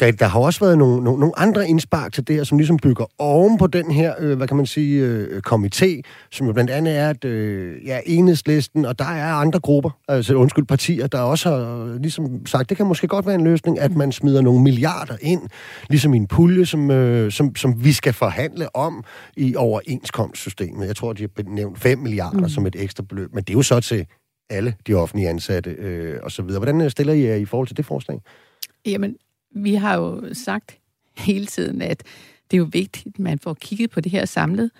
[0.00, 2.76] Der, der har også været nogle, nogle, nogle andre indspark til det her, som ligesom
[2.76, 6.70] bygger oven på den her, øh, hvad kan man sige, øh, komité, som jo blandt
[6.70, 11.20] andet er, at øh, ja, enhedslisten, og der er andre grupper, altså undskyld, partier, der
[11.20, 14.40] også har øh, ligesom sagt, det kan måske godt være en løsning, at man smider
[14.40, 15.42] nogle milliarder ind,
[15.88, 19.04] ligesom i en pulje, som, øh, som, som vi skal forhandle om
[19.36, 20.86] i overenskomstsystemet.
[20.86, 22.48] Jeg tror, de har nævnt 5 milliarder mm.
[22.48, 24.06] som et ekstra beløb, men det er jo så til
[24.50, 26.58] alle de offentlige ansatte øh, og så videre.
[26.58, 28.20] Hvordan øh, stiller I jer i forhold til det forslag?
[28.86, 29.16] Jamen,
[29.54, 30.78] vi har jo sagt
[31.16, 32.02] hele tiden, at
[32.50, 34.70] det er jo vigtigt, at man får kigget på det her samlet.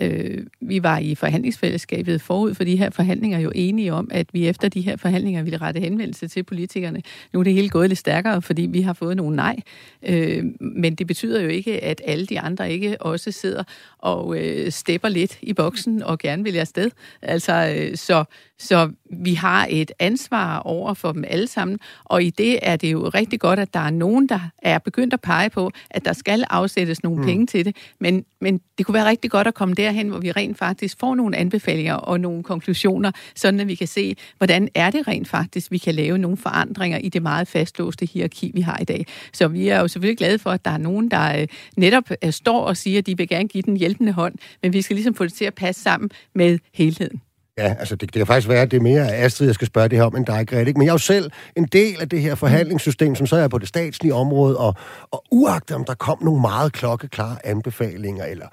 [0.00, 4.48] Øh, vi var i forhandlingsfællesskabet forud for de her forhandlinger jo enige om, at vi
[4.48, 7.02] efter de her forhandlinger ville rette henvendelse til politikerne.
[7.32, 9.56] Nu er det hele gået lidt stærkere, fordi vi har fået nogle nej.
[10.02, 13.62] Øh, men det betyder jo ikke, at alle de andre ikke også sidder
[13.98, 16.90] og øh, stepper lidt i boksen og gerne vil afsted.
[17.22, 18.24] Altså, øh, så,
[18.58, 22.92] så vi har et ansvar over for dem alle sammen, og i det er det
[22.92, 26.12] jo rigtig godt, at der er nogen, der er begyndt at pege på, at der
[26.12, 27.26] skal afsættes nogle mm.
[27.26, 30.18] penge til det, men, men det kunne være rigtig godt at komme der derhen, hvor
[30.18, 34.68] vi rent faktisk får nogle anbefalinger og nogle konklusioner, sådan at vi kan se, hvordan
[34.74, 38.60] er det rent faktisk, vi kan lave nogle forandringer i det meget fastlåste hierarki, vi
[38.60, 39.06] har i dag.
[39.32, 41.46] Så vi er jo selvfølgelig glade for, at der er nogen, der øh,
[41.76, 44.82] netop øh, står og siger, at de vil gerne give den hjælpende hånd, men vi
[44.82, 47.20] skal ligesom få det til at passe sammen med helheden.
[47.58, 49.88] Ja, altså det, det kan faktisk være, at det er mere Astrid, jeg skal spørge
[49.88, 50.72] det her om, end dig, Grete.
[50.72, 53.58] Men jeg er jo selv en del af det her forhandlingssystem, som så er på
[53.58, 54.74] det statslige område, og,
[55.10, 58.46] og uagtet om der kom nogle meget klokkeklare anbefalinger, eller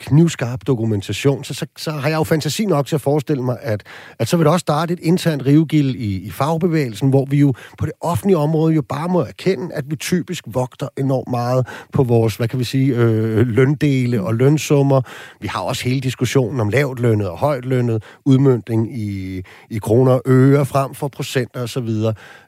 [0.00, 3.82] knivskarp dokumentation, så, så, så har jeg jo fantasi nok til at forestille mig, at,
[4.18, 7.54] at så vil der også starte et internt rivegild i, i fagbevægelsen, hvor vi jo
[7.78, 12.02] på det offentlige område jo bare må erkende, at vi typisk vogter enormt meget på
[12.02, 15.00] vores, hvad kan vi sige, øh, løndele og lønsummer.
[15.40, 20.12] Vi har også hele diskussionen om lavt lønnet og højt lønnet, udmyndning i, i kroner
[20.12, 21.88] og øre frem for procenter osv.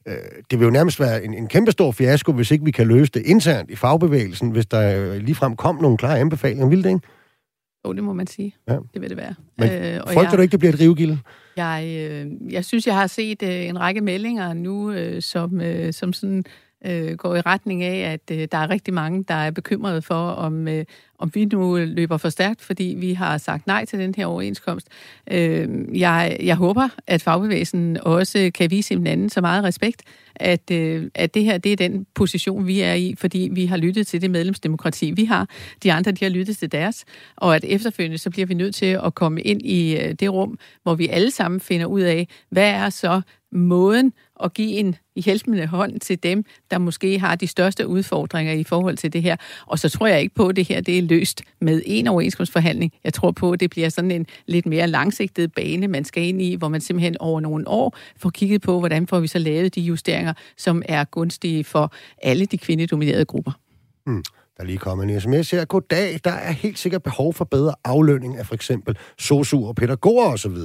[0.09, 0.15] Øh,
[0.51, 3.23] det vil jo nærmest være en, en kæmpestor fiasko, hvis ikke vi kan løse det
[3.27, 6.67] internt i fagbevægelsen, hvis der øh, ligefrem kom nogle klare anbefalinger.
[6.67, 7.22] Vil det ikke?
[7.87, 8.55] Jo, det må man sige.
[8.69, 8.77] Ja.
[8.95, 9.35] Det vil det være.
[9.59, 11.19] Men øh, frygter jeg, du ikke, det bliver et rivegilde?
[11.57, 15.93] Jeg, øh, jeg synes, jeg har set øh, en række meldinger nu, øh, som, øh,
[15.93, 16.45] som sådan
[16.87, 20.29] øh, går i retning af, at øh, der er rigtig mange, der er bekymrede for,
[20.29, 20.85] om, øh,
[21.19, 24.89] om vi nu løber for stærkt, fordi vi har sagt nej til den her overenskomst.
[25.31, 25.69] Øh,
[25.99, 30.03] jeg, jeg håber, at fagbevægelsen også kan vise hinanden så meget respekt,
[30.37, 33.77] at, øh, at det her det er den position, vi er i, fordi vi har
[33.77, 35.49] lyttet til det medlemsdemokrati, vi har.
[35.83, 37.05] De andre, de har lyttet til deres,
[37.37, 40.59] og at efterfølgende, så bliver vi nødt til at komme ind i øh, det rum,
[40.83, 43.21] hvor vi alle sammen finder ud af, hvad er så
[43.53, 44.13] måden
[44.45, 48.97] at give en hjælpende hånd til dem, der måske har de største udfordringer i forhold
[48.97, 49.37] til det her.
[49.67, 52.93] Og så tror jeg ikke på, at det her det er løst med en overenskomstforhandling.
[53.05, 56.43] Jeg tror på, at det bliver sådan en lidt mere langsigtet bane, man skal ind
[56.43, 59.75] i, hvor man simpelthen over nogle år får kigget på, hvordan får vi så lavet
[59.75, 61.93] de justeringer, som er gunstige for
[62.23, 63.53] alle de kvindedominerede grupper.
[64.07, 64.23] Mm.
[64.57, 65.65] Der er lige kommet en sms her.
[65.65, 70.25] Goddag, der er helt sikkert behov for bedre aflønning af for eksempel sosu og pædagoger
[70.25, 70.57] osv.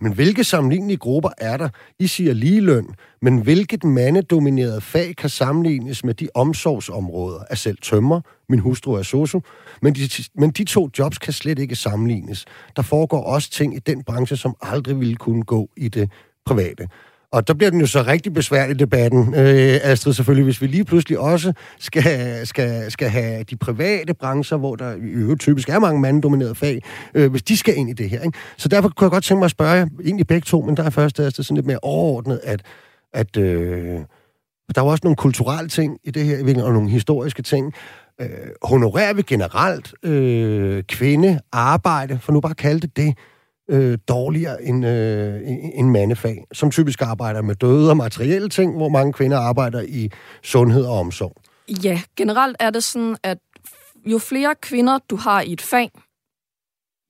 [0.00, 1.68] Men hvilke sammenlignelige grupper er der?
[1.98, 2.86] I siger ligeløn,
[3.22, 9.02] men hvilket mandedomineret fag kan sammenlignes med de omsorgsområder Er selv tømmer, min hustru er
[9.02, 9.40] sosu,
[9.82, 12.44] men de, men de to jobs kan slet ikke sammenlignes.
[12.76, 16.10] Der foregår også ting i den branche, som aldrig ville kunne gå i det
[16.46, 16.88] private.
[17.32, 20.84] Og der bliver den jo så rigtig besværlig, debatten, øh, Astrid, selvfølgelig, hvis vi lige
[20.84, 26.00] pludselig også skal, skal, skal have de private brancher, hvor der jo typisk er mange
[26.00, 26.82] manddominerede fag,
[27.14, 28.22] øh, hvis de skal ind i det her.
[28.22, 28.38] Ikke?
[28.56, 30.90] Så derfor kunne jeg godt tænke mig at spørge egentlig begge to, men der er
[30.90, 32.62] først Astrid sådan lidt mere overordnet, at,
[33.12, 34.00] at øh,
[34.74, 37.72] der er også nogle kulturelle ting i det her, og nogle historiske ting.
[38.20, 38.28] Øh,
[38.62, 43.14] honorerer vi generelt øh, kvinde arbejde, for nu bare kalde det det,
[43.70, 45.40] øh, dårligere end, øh,
[45.74, 50.10] end mandefag, som typisk arbejder med døde og materielle ting, hvor mange kvinder arbejder i
[50.42, 51.36] sundhed og omsorg.
[51.84, 53.38] Ja, generelt er det sådan, at
[54.06, 55.90] jo flere kvinder du har i et fag,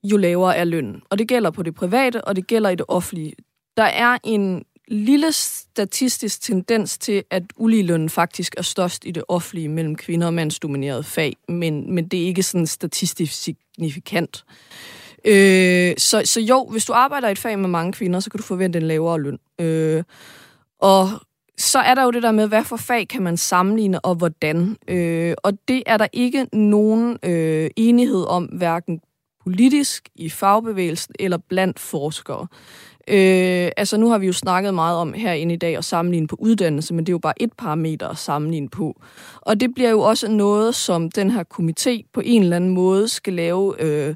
[0.05, 1.03] jo lavere er lønnen.
[1.11, 3.33] Og det gælder på det private, og det gælder i det offentlige.
[3.77, 9.69] Der er en lille statistisk tendens til, at uligelønnen faktisk er størst i det offentlige
[9.69, 14.45] mellem kvinder og mandsdominerede fag, men, men det er ikke sådan statistisk signifikant.
[14.49, 18.31] Øh, Øh, så, så jo, hvis du arbejder i et fag med mange kvinder, så
[18.31, 19.39] kan du forvente en lavere løn.
[19.61, 20.03] Øh,
[20.79, 21.09] og
[21.59, 24.77] så er der jo det der med, hvad for fag kan man sammenligne, og hvordan.
[24.89, 29.01] Øh, og det er der ikke nogen øh, enighed om, hverken
[29.45, 32.47] politisk, i fagbevægelsen eller blandt forskere.
[33.09, 36.37] Øh, altså nu har vi jo snakket meget om herinde i dag at sammenligne på
[36.39, 39.01] uddannelse, men det er jo bare et parameter at sammenligne på.
[39.41, 43.09] Og det bliver jo også noget, som den her komité på en eller anden måde
[43.09, 44.15] skal lave øh,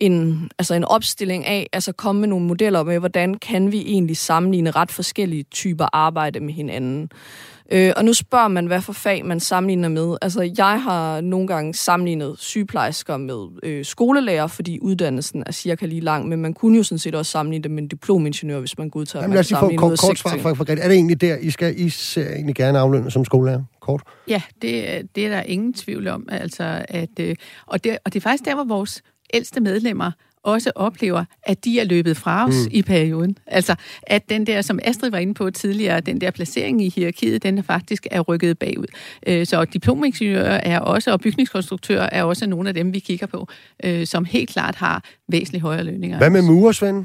[0.00, 4.16] en, altså en opstilling af, altså komme med nogle modeller med, hvordan kan vi egentlig
[4.16, 7.10] sammenligne ret forskellige typer arbejde med hinanden.
[7.72, 10.16] Øh, og nu spørger man, hvad for fag man sammenligner med.
[10.22, 16.00] Altså, jeg har nogle gange sammenlignet sygeplejersker med øh, skolelærer, fordi uddannelsen er cirka lige
[16.00, 18.90] lang, men man kunne jo sådan set også sammenligne det med en diplomingeniør, hvis man
[18.90, 21.36] godtager, Jamen, lad os lige få kort, kort svar for, for, Er det egentlig der,
[21.36, 23.62] I skal I ser egentlig gerne aflønne som skolelærer?
[23.80, 24.02] Kort?
[24.28, 26.28] Ja, det, det er der ingen tvivl om.
[26.30, 27.36] Altså, at, øh,
[27.66, 29.02] og, det, og det er faktisk der, hvor vores
[29.34, 30.10] ældste medlemmer
[30.42, 32.70] også oplever, at de er løbet fra os mm.
[32.70, 33.38] i perioden.
[33.46, 37.42] Altså, at den der, som Astrid var inde på tidligere, den der placering i hierarkiet,
[37.42, 38.86] den er faktisk er rykket bagud.
[39.26, 43.48] Øh, så diplomingeniører er også, og bygningskonstruktører er også nogle af dem, vi kigger på,
[43.84, 46.18] øh, som helt klart har væsentligt højere lønninger.
[46.18, 47.04] Hvad med murersvend?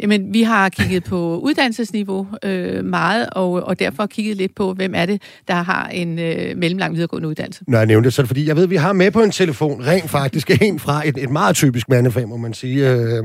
[0.00, 4.94] Jamen, vi har kigget på uddannelsesniveau øh, meget, og, og derfor kigget lidt på, hvem
[4.94, 7.64] er det, der har en øh, mellemlang videregående uddannelse.
[7.68, 9.22] Når jeg nævnte det, så er det fordi, jeg ved, at vi har med på
[9.22, 12.90] en telefon, rent faktisk, en fra et, et meget typisk mandefag, må man sige.
[12.90, 13.22] Øh,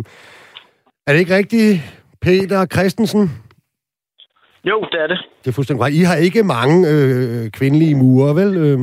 [1.07, 1.81] er det ikke rigtigt,
[2.21, 3.31] Peter Christensen?
[4.63, 5.17] Jo, det er det.
[5.43, 5.95] Det er fuldstændig right.
[5.95, 8.57] I har ikke mange øh, kvindelige murer, vel?
[8.57, 8.79] Øh...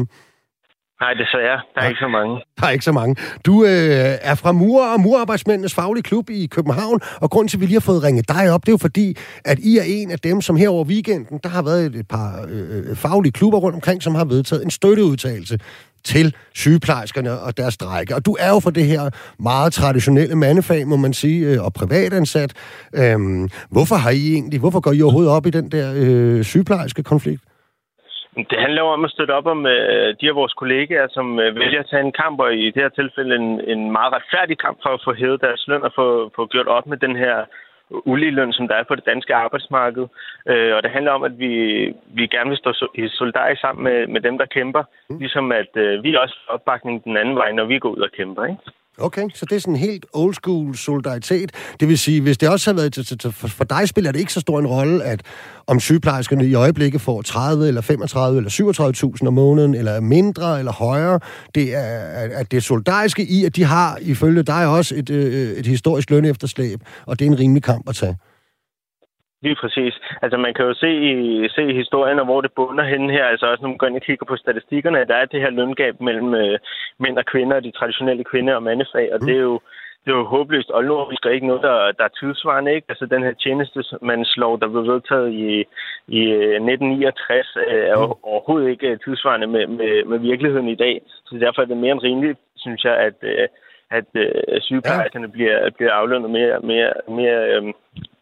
[1.00, 1.60] Nej, desværre.
[1.74, 1.88] Der er ja.
[1.88, 2.42] ikke så mange.
[2.60, 3.16] Der er ikke så mange.
[3.46, 7.60] Du øh, er fra Mur og Murarbejdsmændenes faglige klub i København, og grund til, at
[7.60, 10.10] vi lige har fået ringet dig op, det er jo fordi, at I er en
[10.10, 13.58] af dem, som her over weekenden, der har været et par øh, øh, faglige klubber
[13.58, 15.58] rundt omkring, som har vedtaget en støtteudtalelse
[16.04, 18.14] til sygeplejerskerne og deres strække.
[18.14, 21.72] Og du er jo for det her meget traditionelle mandefag, må man sige, øh, og
[21.72, 22.52] privatansat.
[22.94, 27.02] Øhm, hvorfor har I egentlig, hvorfor går I overhovedet op i den der øh, sygeplejerske
[27.02, 27.42] konflikt?
[28.36, 31.56] Det handler jo om at støtte op om øh, de af vores kollegaer, som øh,
[31.56, 34.78] vælger at tage en kamp, og i det her tilfælde en, en meget retfærdig kamp
[34.82, 37.44] for at få hævet deres løn og få, få gjort op med den her
[37.90, 40.06] uligeløn, som der er på det danske arbejdsmarked.
[40.48, 41.52] Øh, og det handler om, at vi,
[42.06, 42.72] vi gerne vil stå
[43.08, 45.18] solidarisk sammen med, med dem, der kæmper, mm.
[45.18, 48.10] ligesom at øh, vi også får opbakning den anden vej, når vi går ud og
[48.16, 48.44] kæmper.
[48.44, 48.62] Ikke?
[48.98, 51.52] Okay, så det er sådan helt old school solidaritet.
[51.80, 53.32] Det vil sige, hvis det også har været...
[53.34, 55.22] For dig spiller det ikke så stor en rolle, at
[55.66, 58.50] om sygeplejerskerne i øjeblikket får 30 eller 35 eller
[59.20, 61.20] 37.000 om måneden, eller mindre eller højere.
[61.54, 61.98] Det er,
[62.38, 66.10] at det er solidariske i, at de har ifølge dig også et, øh, et historisk
[66.10, 68.16] lønefterslæb, og det er en rimelig kamp at tage.
[69.44, 69.94] Lige præcis.
[70.22, 71.14] Altså man kan jo se i,
[71.56, 74.02] se i historien, hvor det bunder henne her, altså også når man går ind og
[74.02, 76.58] kigger på statistikkerne, der er det her løngab mellem øh,
[76.98, 79.26] mænd og kvinder, og de traditionelle kvinde- og mandefag, og mm.
[79.26, 79.60] det er jo
[80.04, 82.74] det er jo håbløst oldnordisk, og ikke noget, der, der er tidsvarende.
[82.74, 82.86] Ikke?
[82.88, 85.50] Altså den her tjenestemandslov, der blev vedtaget i,
[86.18, 88.12] i 1969, øh, er jo mm.
[88.22, 91.00] overhovedet ikke øh, tidsvarende med, med, med virkeligheden i dag.
[91.26, 93.48] Så derfor er det mere end rimeligt, synes jeg, at, øh,
[93.90, 94.06] at
[94.62, 95.32] sygeplejerskerne ja.
[95.32, 97.72] bliver, bliver aflønnet mere, mere, mere øhm,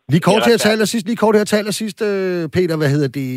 [0.09, 3.31] Lige kort her til sidst, lige kort her til sidst, øh, Peter, hvad hedder det?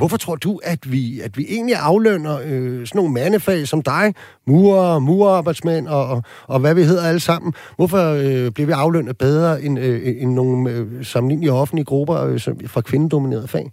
[0.00, 4.06] Hvorfor tror du, at vi, at vi egentlig aflønner øh, sådan nogle mandefag som dig,
[4.46, 6.18] murer, murerarbejdsmænd og, og,
[6.52, 7.50] og hvad vi hedder alle sammen?
[7.78, 12.38] Hvorfor øh, bliver vi aflønnet bedre end, øh, end nogle øh, sammenlignelige offentlige grupper øh,
[12.44, 13.66] som, fra kvindedominerede fag?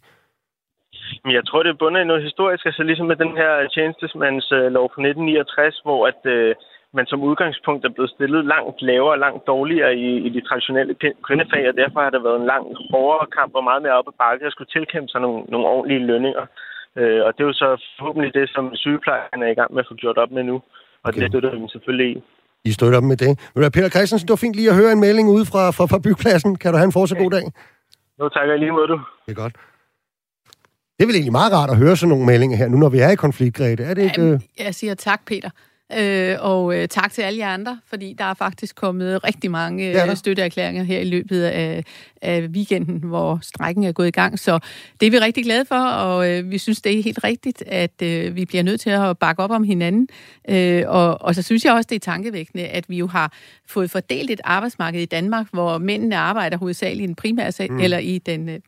[1.25, 4.85] Men jeg tror, det er bundet i noget historisk, altså ligesom med den her tjenestemands-lov
[4.93, 6.21] fra 1969, hvor at...
[6.35, 6.55] Øh,
[6.95, 10.95] men som udgangspunkt er blevet stillet langt lavere og langt dårligere i, i de traditionelle
[11.27, 14.17] kvindefag, og derfor har der været en langt hårdere kamp og meget mere op ad
[14.23, 16.45] bakke at skulle tilkæmpe sig nogle, nogle ordentlige lønninger.
[16.99, 17.69] Øh, og det er jo så
[17.99, 20.55] forhåbentlig det, som sygeplejerskerne er i gang med at få gjort op med nu,
[21.03, 21.21] og okay.
[21.21, 22.15] det støtter vi selvfølgelig i.
[22.69, 23.31] I støtter op med det.
[23.55, 25.99] Men Peter Christensen, det var fint lige at høre en melding ud fra, fra, fra
[26.05, 26.51] byggepladsen.
[26.61, 27.23] Kan du have en fortsat okay.
[27.23, 27.45] god dag?
[28.19, 28.97] Jo, tak lige mod du.
[29.25, 29.55] Det er godt.
[30.95, 32.99] Det er vel egentlig meget rart at høre sådan nogle meldinger her, nu når vi
[32.99, 33.83] er i konflikt, Grete.
[33.83, 34.21] Er det ikke...
[34.21, 35.49] Jamen, jeg siger tak, Peter.
[35.97, 40.03] Øh, og øh, tak til alle jer andre, fordi der er faktisk kommet rigtig mange
[40.09, 41.83] øh, støtteerklæringer her i løbet af,
[42.21, 44.39] af weekenden, hvor strækken er gået i gang.
[44.39, 44.59] Så
[44.99, 48.01] det er vi rigtig glade for, og øh, vi synes, det er helt rigtigt, at
[48.03, 50.07] øh, vi bliver nødt til at bakke op om hinanden.
[50.49, 53.33] Øh, og, og så synes jeg også, det er tankevækkende, at vi jo har
[53.67, 57.79] fået fordelt et arbejdsmarked i Danmark, hvor mændene arbejder hovedsageligt i den primære mm.
[57.79, 58.59] eller i den Øh,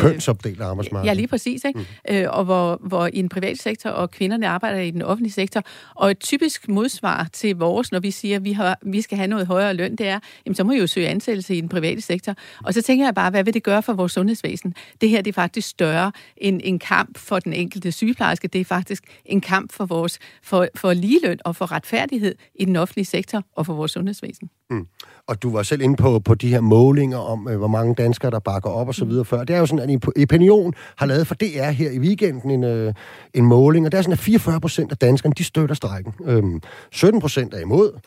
[0.00, 1.08] Kønsopdelt arbejdsmarked.
[1.08, 1.64] Ja, lige præcis.
[1.64, 1.78] Ikke?
[1.78, 2.14] Mm.
[2.14, 5.62] Øh, og hvor, hvor i den private sektor, og kvinderne arbejder i den offentlige sektor.
[5.94, 9.28] Og et typisk modsvar til vores, når vi siger, at vi, har, vi skal have
[9.28, 12.00] noget højere løn, det er, jamen, så må I jo søge ansættelse i den private
[12.00, 12.34] sektor.
[12.64, 14.74] Og så tænker jeg bare, hvad vil det gøre for vores sundhedsvæsen?
[15.00, 18.48] Det her det er faktisk større end en kamp for den enkelte sygeplejerske.
[18.48, 22.76] Det er faktisk en kamp for, vores, for, for ligeløn og for retfærdighed i den
[22.76, 24.50] offentlige sektor og for vores sundhedsvæsen.
[24.70, 24.86] Mm.
[25.26, 28.30] Og du var selv inde på, på de her målinger om, øh, hvor mange danskere,
[28.30, 29.10] der bakker op og så mm.
[29.10, 29.44] videre før.
[29.44, 32.94] Det er jo sådan, at Opinion har lavet for DR her i weekenden en, øh,
[33.34, 36.14] en måling, og det er sådan, at 44 procent af danskerne, de støtter strækken.
[36.24, 36.62] Øhm,
[36.92, 38.00] 17 procent er imod.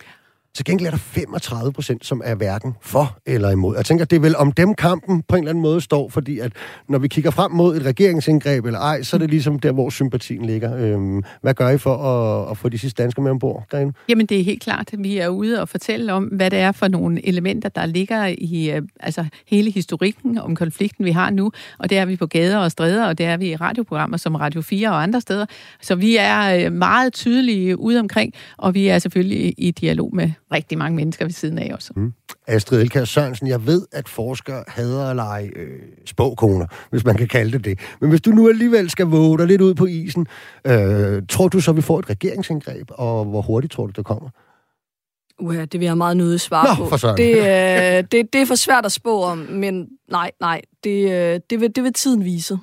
[0.55, 3.75] Til gengæld er der 35 procent, som er hverken for eller imod.
[3.75, 6.39] Jeg tænker, det er vel om dem kampen på en eller anden måde står, fordi
[6.39, 6.51] at
[6.89, 9.89] når vi kigger frem mod et regeringsindgreb eller ej, så er det ligesom der, hvor
[9.89, 10.77] sympatien ligger.
[10.77, 13.93] Øhm, hvad gør I for at, at få de sidste danskere med ombord, Grene?
[14.09, 14.91] Jamen, det er helt klart.
[14.97, 18.71] Vi er ude og fortælle om, hvad det er for nogle elementer, der ligger i
[18.71, 21.51] øh, altså, hele historikken om konflikten, vi har nu.
[21.79, 24.35] Og det er vi på gader og stræder, og det er vi i radioprogrammer som
[24.35, 25.45] Radio 4 og andre steder.
[25.81, 30.31] Så vi er øh, meget tydelige ude omkring, og vi er selvfølgelig i dialog med
[30.51, 31.93] rigtig mange mennesker ved siden af også.
[31.95, 32.13] Mm.
[32.47, 37.27] Astrid Elkær Sørensen, jeg ved, at forskere hader at lege øh, spåkoner, hvis man kan
[37.27, 37.79] kalde det det.
[38.01, 40.27] Men hvis du nu alligevel skal våge dig lidt ud på isen,
[40.67, 44.29] øh, tror du så, vi får et regeringsindgreb, og hvor hurtigt tror du, det kommer?
[45.39, 46.97] Uha, det vil jeg meget nødig svare Nå, på.
[47.17, 51.39] Det, øh, det, det er for svært at spå om, men nej, nej, det, øh,
[51.49, 52.57] det, vil, det vil tiden vise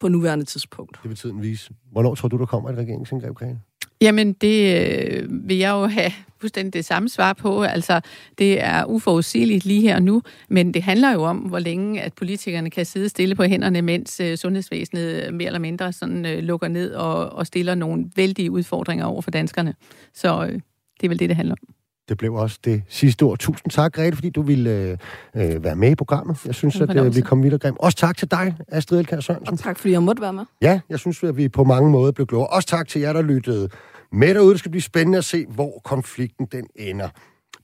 [0.00, 0.98] på nuværende tidspunkt.
[1.02, 1.70] Det vil tiden vise.
[1.92, 3.58] Hvornår tror du, der kommer et regeringsindgreb, Karin?
[4.00, 7.62] Jamen, det øh, vil jeg jo have fuldstændig det samme svar på.
[7.62, 8.00] Altså,
[8.38, 12.12] det er uforudsigeligt lige her og nu, men det handler jo om, hvor længe at
[12.12, 16.68] politikerne kan sidde stille på hænderne, mens øh, sundhedsvæsenet mere eller mindre sådan, øh, lukker
[16.68, 19.74] ned og, og stiller nogle vældige udfordringer over for danskerne.
[20.14, 21.74] Så øh, det er vel det, det handler om.
[22.08, 23.38] Det blev også det sidste ord.
[23.38, 24.98] Tusind tak, Grete, fordi du ville
[25.36, 26.36] øh, være med i programmet.
[26.46, 27.76] Jeg synes, at øh, vi kom vidt og grim.
[27.78, 29.52] Også tak til dig, Astrid Elkær Sørensen.
[29.52, 30.44] Og tak, fordi jeg måtte være med.
[30.62, 32.46] Ja, jeg synes, at vi på mange måder blev klogere.
[32.46, 33.68] Også tak til jer, der lyttede
[34.12, 37.08] med derude, det skal blive spændende at se, hvor konflikten den ender.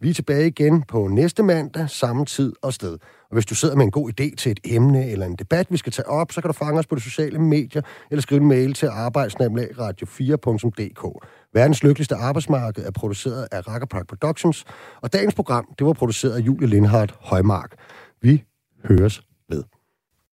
[0.00, 2.92] Vi er tilbage igen på næste mandag, samme tid og sted.
[3.28, 5.76] Og hvis du sidder med en god idé til et emne eller en debat, vi
[5.76, 8.48] skal tage op, så kan du fange os på de sociale medier, eller skrive en
[8.48, 11.26] mail til arbejdsnamlagradio4.dk.
[11.54, 14.64] Verdens lykkeligste arbejdsmarked er produceret af Park Productions,
[15.02, 17.74] og dagens program, det var produceret af Julie Lindhardt Højmark.
[18.22, 18.44] Vi
[18.84, 19.62] høres ved.